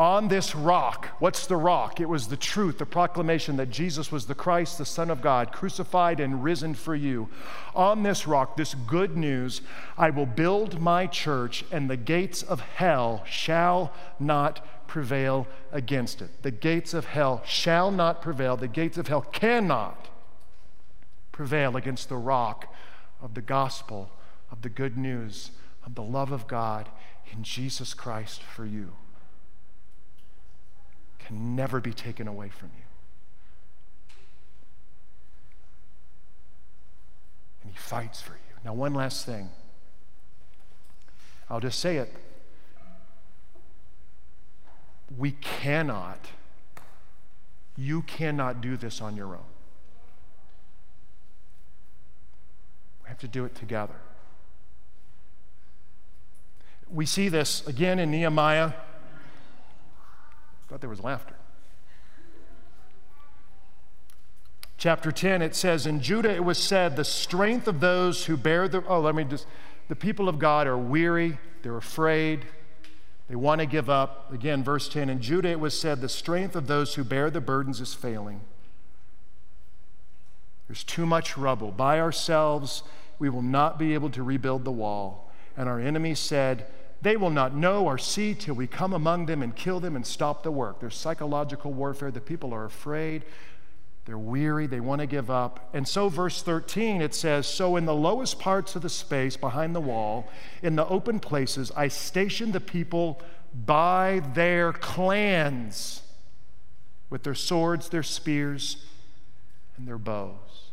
on 0.00 0.28
this 0.28 0.54
rock. 0.54 1.08
What's 1.18 1.46
the 1.46 1.58
rock? 1.58 2.00
It 2.00 2.08
was 2.08 2.28
the 2.28 2.36
truth, 2.38 2.78
the 2.78 2.86
proclamation 2.86 3.58
that 3.58 3.68
Jesus 3.68 4.10
was 4.10 4.24
the 4.24 4.34
Christ, 4.34 4.78
the 4.78 4.86
Son 4.86 5.10
of 5.10 5.20
God, 5.20 5.52
crucified 5.52 6.20
and 6.20 6.42
risen 6.42 6.72
for 6.72 6.94
you. 6.94 7.28
On 7.74 8.02
this 8.02 8.26
rock, 8.26 8.56
this 8.56 8.72
good 8.72 9.14
news, 9.14 9.60
I 9.98 10.08
will 10.08 10.24
build 10.24 10.80
my 10.80 11.06
church, 11.06 11.66
and 11.70 11.90
the 11.90 11.98
gates 11.98 12.42
of 12.42 12.60
hell 12.60 13.22
shall 13.26 13.92
not 14.18 14.66
prevail 14.86 15.46
against 15.70 16.22
it. 16.22 16.30
The 16.40 16.50
gates 16.50 16.94
of 16.94 17.04
hell 17.04 17.42
shall 17.44 17.90
not 17.90 18.22
prevail. 18.22 18.56
The 18.56 18.68
gates 18.68 18.96
of 18.96 19.08
hell 19.08 19.20
cannot 19.20 20.08
prevail 21.30 21.76
against 21.76 22.08
the 22.08 22.16
rock 22.16 22.74
of 23.20 23.34
the 23.34 23.42
gospel, 23.42 24.10
of 24.50 24.62
the 24.62 24.70
good 24.70 24.96
news, 24.96 25.50
of 25.84 25.94
the 25.94 26.02
love 26.02 26.32
of 26.32 26.46
God 26.46 26.88
in 27.30 27.42
Jesus 27.42 27.92
Christ 27.92 28.42
for 28.42 28.64
you 28.64 28.92
can 31.30 31.54
never 31.54 31.80
be 31.80 31.92
taken 31.92 32.26
away 32.26 32.48
from 32.48 32.70
you. 32.76 32.84
And 37.62 37.72
he 37.72 37.78
fights 37.78 38.20
for 38.20 38.32
you. 38.32 38.56
Now, 38.64 38.74
one 38.74 38.94
last 38.94 39.24
thing. 39.24 39.50
I'll 41.48 41.60
just 41.60 41.78
say 41.78 41.98
it. 41.98 42.12
we 45.18 45.32
cannot, 45.32 46.26
you 47.76 48.02
cannot 48.02 48.60
do 48.60 48.76
this 48.76 49.00
on 49.00 49.16
your 49.16 49.34
own. 49.34 49.50
We 53.02 53.08
have 53.08 53.18
to 53.18 53.28
do 53.28 53.44
it 53.44 53.54
together. 53.54 53.96
We 56.90 57.06
see 57.06 57.28
this 57.28 57.66
again 57.66 57.98
in 57.98 58.10
Nehemiah. 58.10 58.72
Thought 60.70 60.80
there 60.80 60.88
was 60.88 61.02
laughter. 61.02 61.34
Chapter 64.78 65.10
10, 65.10 65.42
it 65.42 65.56
says, 65.56 65.84
In 65.84 66.00
Judah 66.00 66.32
it 66.32 66.44
was 66.44 66.58
said, 66.58 66.94
the 66.94 67.04
strength 67.04 67.66
of 67.66 67.80
those 67.80 68.26
who 68.26 68.36
bear 68.36 68.68
the. 68.68 68.84
Oh, 68.86 69.00
let 69.00 69.16
me 69.16 69.24
just. 69.24 69.48
The 69.88 69.96
people 69.96 70.28
of 70.28 70.38
God 70.38 70.68
are 70.68 70.78
weary, 70.78 71.38
they're 71.62 71.76
afraid, 71.76 72.46
they 73.28 73.34
want 73.34 73.60
to 73.60 73.66
give 73.66 73.90
up. 73.90 74.32
Again, 74.32 74.62
verse 74.62 74.88
10 74.88 75.10
In 75.10 75.20
Judah 75.20 75.48
it 75.48 75.58
was 75.58 75.78
said, 75.78 76.00
The 76.00 76.08
strength 76.08 76.54
of 76.54 76.68
those 76.68 76.94
who 76.94 77.02
bear 77.02 77.30
the 77.30 77.40
burdens 77.40 77.80
is 77.80 77.92
failing. 77.92 78.40
There's 80.68 80.84
too 80.84 81.04
much 81.04 81.36
rubble. 81.36 81.72
By 81.72 81.98
ourselves, 81.98 82.84
we 83.18 83.28
will 83.28 83.42
not 83.42 83.76
be 83.76 83.92
able 83.94 84.10
to 84.10 84.22
rebuild 84.22 84.64
the 84.64 84.70
wall. 84.70 85.32
And 85.56 85.68
our 85.68 85.80
enemy 85.80 86.14
said, 86.14 86.68
They 87.02 87.16
will 87.16 87.30
not 87.30 87.54
know 87.54 87.86
or 87.86 87.96
see 87.96 88.34
till 88.34 88.54
we 88.54 88.66
come 88.66 88.92
among 88.92 89.26
them 89.26 89.42
and 89.42 89.56
kill 89.56 89.80
them 89.80 89.96
and 89.96 90.06
stop 90.06 90.42
the 90.42 90.50
work. 90.50 90.80
There's 90.80 90.96
psychological 90.96 91.72
warfare. 91.72 92.10
The 92.10 92.20
people 92.20 92.52
are 92.52 92.64
afraid. 92.64 93.24
They're 94.06 94.18
weary, 94.18 94.66
they 94.66 94.80
want 94.80 95.00
to 95.02 95.06
give 95.06 95.30
up. 95.30 95.68
And 95.72 95.86
so, 95.86 96.08
verse 96.08 96.42
13, 96.42 97.00
it 97.00 97.14
says 97.14 97.46
So, 97.46 97.76
in 97.76 97.84
the 97.84 97.94
lowest 97.94 98.38
parts 98.38 98.74
of 98.74 98.82
the 98.82 98.88
space 98.88 99.36
behind 99.36 99.74
the 99.74 99.80
wall, 99.80 100.28
in 100.62 100.74
the 100.74 100.86
open 100.88 101.20
places, 101.20 101.70
I 101.76 101.88
stationed 101.88 102.52
the 102.52 102.60
people 102.60 103.20
by 103.54 104.22
their 104.34 104.72
clans 104.72 106.02
with 107.10 107.24
their 107.24 107.34
swords, 107.34 107.88
their 107.90 108.02
spears, 108.02 108.84
and 109.76 109.86
their 109.86 109.98
bows. 109.98 110.69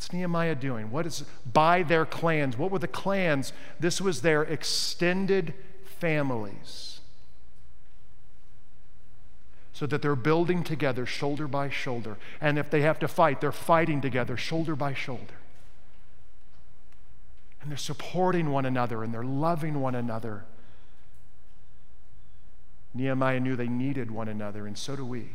What's 0.00 0.14
Nehemiah 0.14 0.54
doing? 0.54 0.90
What 0.90 1.04
is 1.04 1.24
by 1.52 1.82
their 1.82 2.06
clans? 2.06 2.56
What 2.56 2.70
were 2.70 2.78
the 2.78 2.88
clans? 2.88 3.52
This 3.78 4.00
was 4.00 4.22
their 4.22 4.42
extended 4.42 5.52
families 5.98 7.00
so 9.74 9.84
that 9.84 10.00
they're 10.00 10.16
building 10.16 10.64
together 10.64 11.04
shoulder 11.04 11.46
by 11.46 11.68
shoulder. 11.68 12.16
And 12.40 12.58
if 12.58 12.70
they 12.70 12.80
have 12.80 12.98
to 13.00 13.08
fight, 13.08 13.42
they're 13.42 13.52
fighting 13.52 14.00
together 14.00 14.38
shoulder 14.38 14.74
by 14.74 14.94
shoulder. 14.94 15.34
And 17.60 17.70
they're 17.70 17.76
supporting 17.76 18.48
one 18.48 18.64
another 18.64 19.04
and 19.04 19.12
they're 19.12 19.22
loving 19.22 19.82
one 19.82 19.94
another. 19.94 20.44
Nehemiah 22.94 23.40
knew 23.40 23.54
they 23.54 23.68
needed 23.68 24.10
one 24.10 24.28
another, 24.28 24.66
and 24.66 24.78
so 24.78 24.96
do 24.96 25.04
we. 25.04 25.28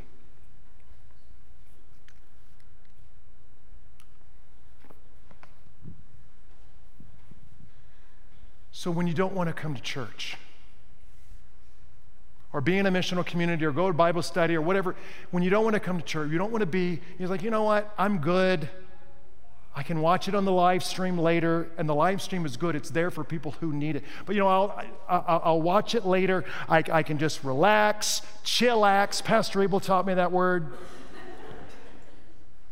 So 8.85 8.91
when 8.91 9.07
you 9.07 9.15
don't 9.15 9.33
want 9.33 9.49
to 9.49 9.53
come 9.53 9.73
to 9.73 9.81
church, 9.81 10.37
or 12.53 12.61
be 12.61 12.77
in 12.77 12.85
a 12.85 12.91
missional 12.91 13.25
community 13.25 13.65
or 13.65 13.71
go 13.71 13.87
to 13.87 13.93
Bible 13.95 14.21
study 14.21 14.53
or 14.53 14.61
whatever, 14.61 14.95
when 15.31 15.41
you 15.41 15.49
don't 15.49 15.63
want 15.63 15.73
to 15.73 15.79
come 15.79 15.97
to 15.97 16.05
church, 16.05 16.29
you 16.29 16.37
don't 16.37 16.51
want 16.51 16.59
to 16.59 16.67
be, 16.67 17.01
you're 17.17 17.27
like, 17.27 17.41
you 17.41 17.49
know 17.49 17.63
what, 17.63 17.91
I'm 17.97 18.19
good. 18.19 18.69
I 19.75 19.81
can 19.81 20.01
watch 20.01 20.27
it 20.27 20.35
on 20.35 20.45
the 20.45 20.51
live 20.51 20.83
stream 20.83 21.17
later, 21.17 21.67
and 21.79 21.89
the 21.89 21.95
live 21.95 22.21
stream 22.21 22.45
is 22.45 22.57
good. 22.57 22.75
It's 22.75 22.91
there 22.91 23.09
for 23.09 23.23
people 23.23 23.55
who 23.59 23.73
need 23.73 23.95
it. 23.95 24.03
But 24.27 24.35
you 24.35 24.41
know, 24.41 24.49
I'll, 24.49 24.83
I'll, 25.09 25.41
I'll 25.43 25.61
watch 25.63 25.95
it 25.95 26.05
later. 26.05 26.45
I, 26.69 26.83
I 26.91 27.01
can 27.01 27.17
just 27.17 27.43
relax, 27.43 28.21
chillax. 28.43 29.23
Pastor 29.23 29.63
Abel 29.63 29.79
taught 29.79 30.05
me 30.05 30.13
that 30.13 30.31
word. 30.31 30.73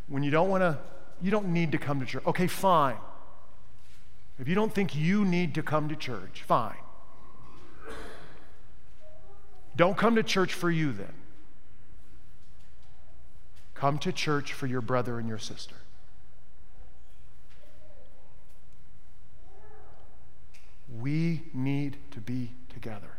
When 0.07 0.21
you 0.21 0.29
don't 0.29 0.49
want 0.49 0.61
to, 0.61 0.77
you 1.23 1.31
don't 1.31 1.47
need 1.47 1.71
to 1.71 1.79
come 1.79 1.99
to 2.01 2.05
church. 2.05 2.23
Okay, 2.27 2.45
fine. 2.45 2.97
If 4.39 4.47
you 4.47 4.55
don't 4.55 4.73
think 4.73 4.95
you 4.95 5.25
need 5.25 5.55
to 5.55 5.63
come 5.63 5.89
to 5.89 5.95
church, 5.95 6.43
fine. 6.45 6.75
Don't 9.75 9.97
come 9.97 10.15
to 10.15 10.23
church 10.23 10.53
for 10.53 10.69
you 10.69 10.91
then. 10.91 11.13
Come 13.73 13.97
to 13.99 14.11
church 14.11 14.53
for 14.53 14.67
your 14.67 14.81
brother 14.81 15.19
and 15.19 15.27
your 15.27 15.39
sister. 15.39 15.75
We 20.99 21.43
need 21.53 21.97
to 22.11 22.19
be 22.19 22.51
together. 22.69 23.17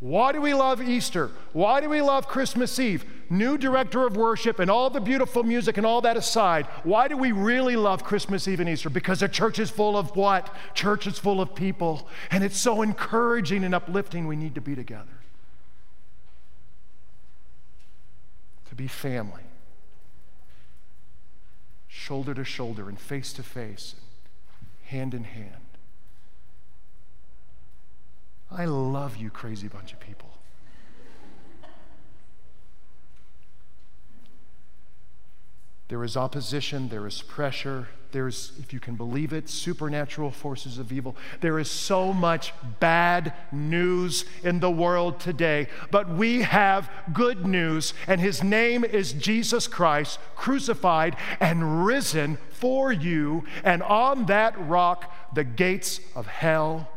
Why 0.00 0.30
do 0.30 0.40
we 0.40 0.54
love 0.54 0.80
Easter? 0.80 1.30
Why 1.52 1.80
do 1.80 1.88
we 1.88 2.00
love 2.00 2.28
Christmas 2.28 2.78
Eve? 2.78 3.04
New 3.30 3.58
director 3.58 4.06
of 4.06 4.16
worship 4.16 4.60
and 4.60 4.70
all 4.70 4.90
the 4.90 5.00
beautiful 5.00 5.42
music 5.42 5.76
and 5.76 5.84
all 5.84 6.00
that 6.02 6.16
aside, 6.16 6.66
why 6.84 7.08
do 7.08 7.16
we 7.16 7.32
really 7.32 7.74
love 7.74 8.04
Christmas 8.04 8.46
Eve 8.46 8.60
and 8.60 8.68
Easter? 8.68 8.88
Because 8.88 9.20
the 9.20 9.28
church 9.28 9.58
is 9.58 9.70
full 9.70 9.98
of 9.98 10.14
what? 10.14 10.54
Church 10.72 11.08
is 11.08 11.18
full 11.18 11.40
of 11.40 11.54
people. 11.54 12.08
And 12.30 12.44
it's 12.44 12.56
so 12.56 12.82
encouraging 12.82 13.64
and 13.64 13.74
uplifting. 13.74 14.28
We 14.28 14.36
need 14.36 14.54
to 14.54 14.60
be 14.60 14.76
together, 14.76 15.18
to 18.68 18.74
be 18.76 18.86
family, 18.86 19.42
shoulder 21.88 22.34
to 22.34 22.44
shoulder 22.44 22.88
and 22.88 23.00
face 23.00 23.32
to 23.32 23.42
face, 23.42 23.96
hand 24.84 25.12
in 25.12 25.24
hand. 25.24 25.67
I 28.58 28.64
love 28.64 29.16
you, 29.16 29.30
crazy 29.30 29.68
bunch 29.68 29.92
of 29.92 30.00
people. 30.00 30.30
There 35.86 36.02
is 36.02 36.16
opposition, 36.16 36.88
there 36.88 37.06
is 37.06 37.22
pressure, 37.22 37.86
there's, 38.10 38.52
if 38.58 38.72
you 38.72 38.80
can 38.80 38.96
believe 38.96 39.32
it, 39.32 39.48
supernatural 39.48 40.32
forces 40.32 40.76
of 40.78 40.90
evil. 40.90 41.14
There 41.40 41.60
is 41.60 41.70
so 41.70 42.12
much 42.12 42.52
bad 42.80 43.32
news 43.52 44.24
in 44.42 44.58
the 44.58 44.72
world 44.72 45.20
today, 45.20 45.68
but 45.92 46.10
we 46.10 46.42
have 46.42 46.90
good 47.12 47.46
news, 47.46 47.94
and 48.08 48.20
his 48.20 48.42
name 48.42 48.84
is 48.84 49.12
Jesus 49.12 49.68
Christ, 49.68 50.18
crucified 50.34 51.16
and 51.38 51.86
risen 51.86 52.38
for 52.50 52.90
you. 52.90 53.44
And 53.62 53.84
on 53.84 54.26
that 54.26 54.58
rock, 54.58 55.14
the 55.32 55.44
gates 55.44 56.00
of 56.16 56.26
hell 56.26 56.88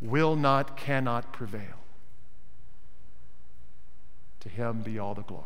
will 0.00 0.36
not, 0.36 0.76
cannot 0.76 1.32
prevail. 1.32 1.80
To 4.40 4.48
him 4.48 4.82
be 4.82 4.98
all 4.98 5.14
the 5.14 5.22
glory. 5.22 5.44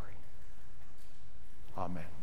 Amen. 1.76 2.19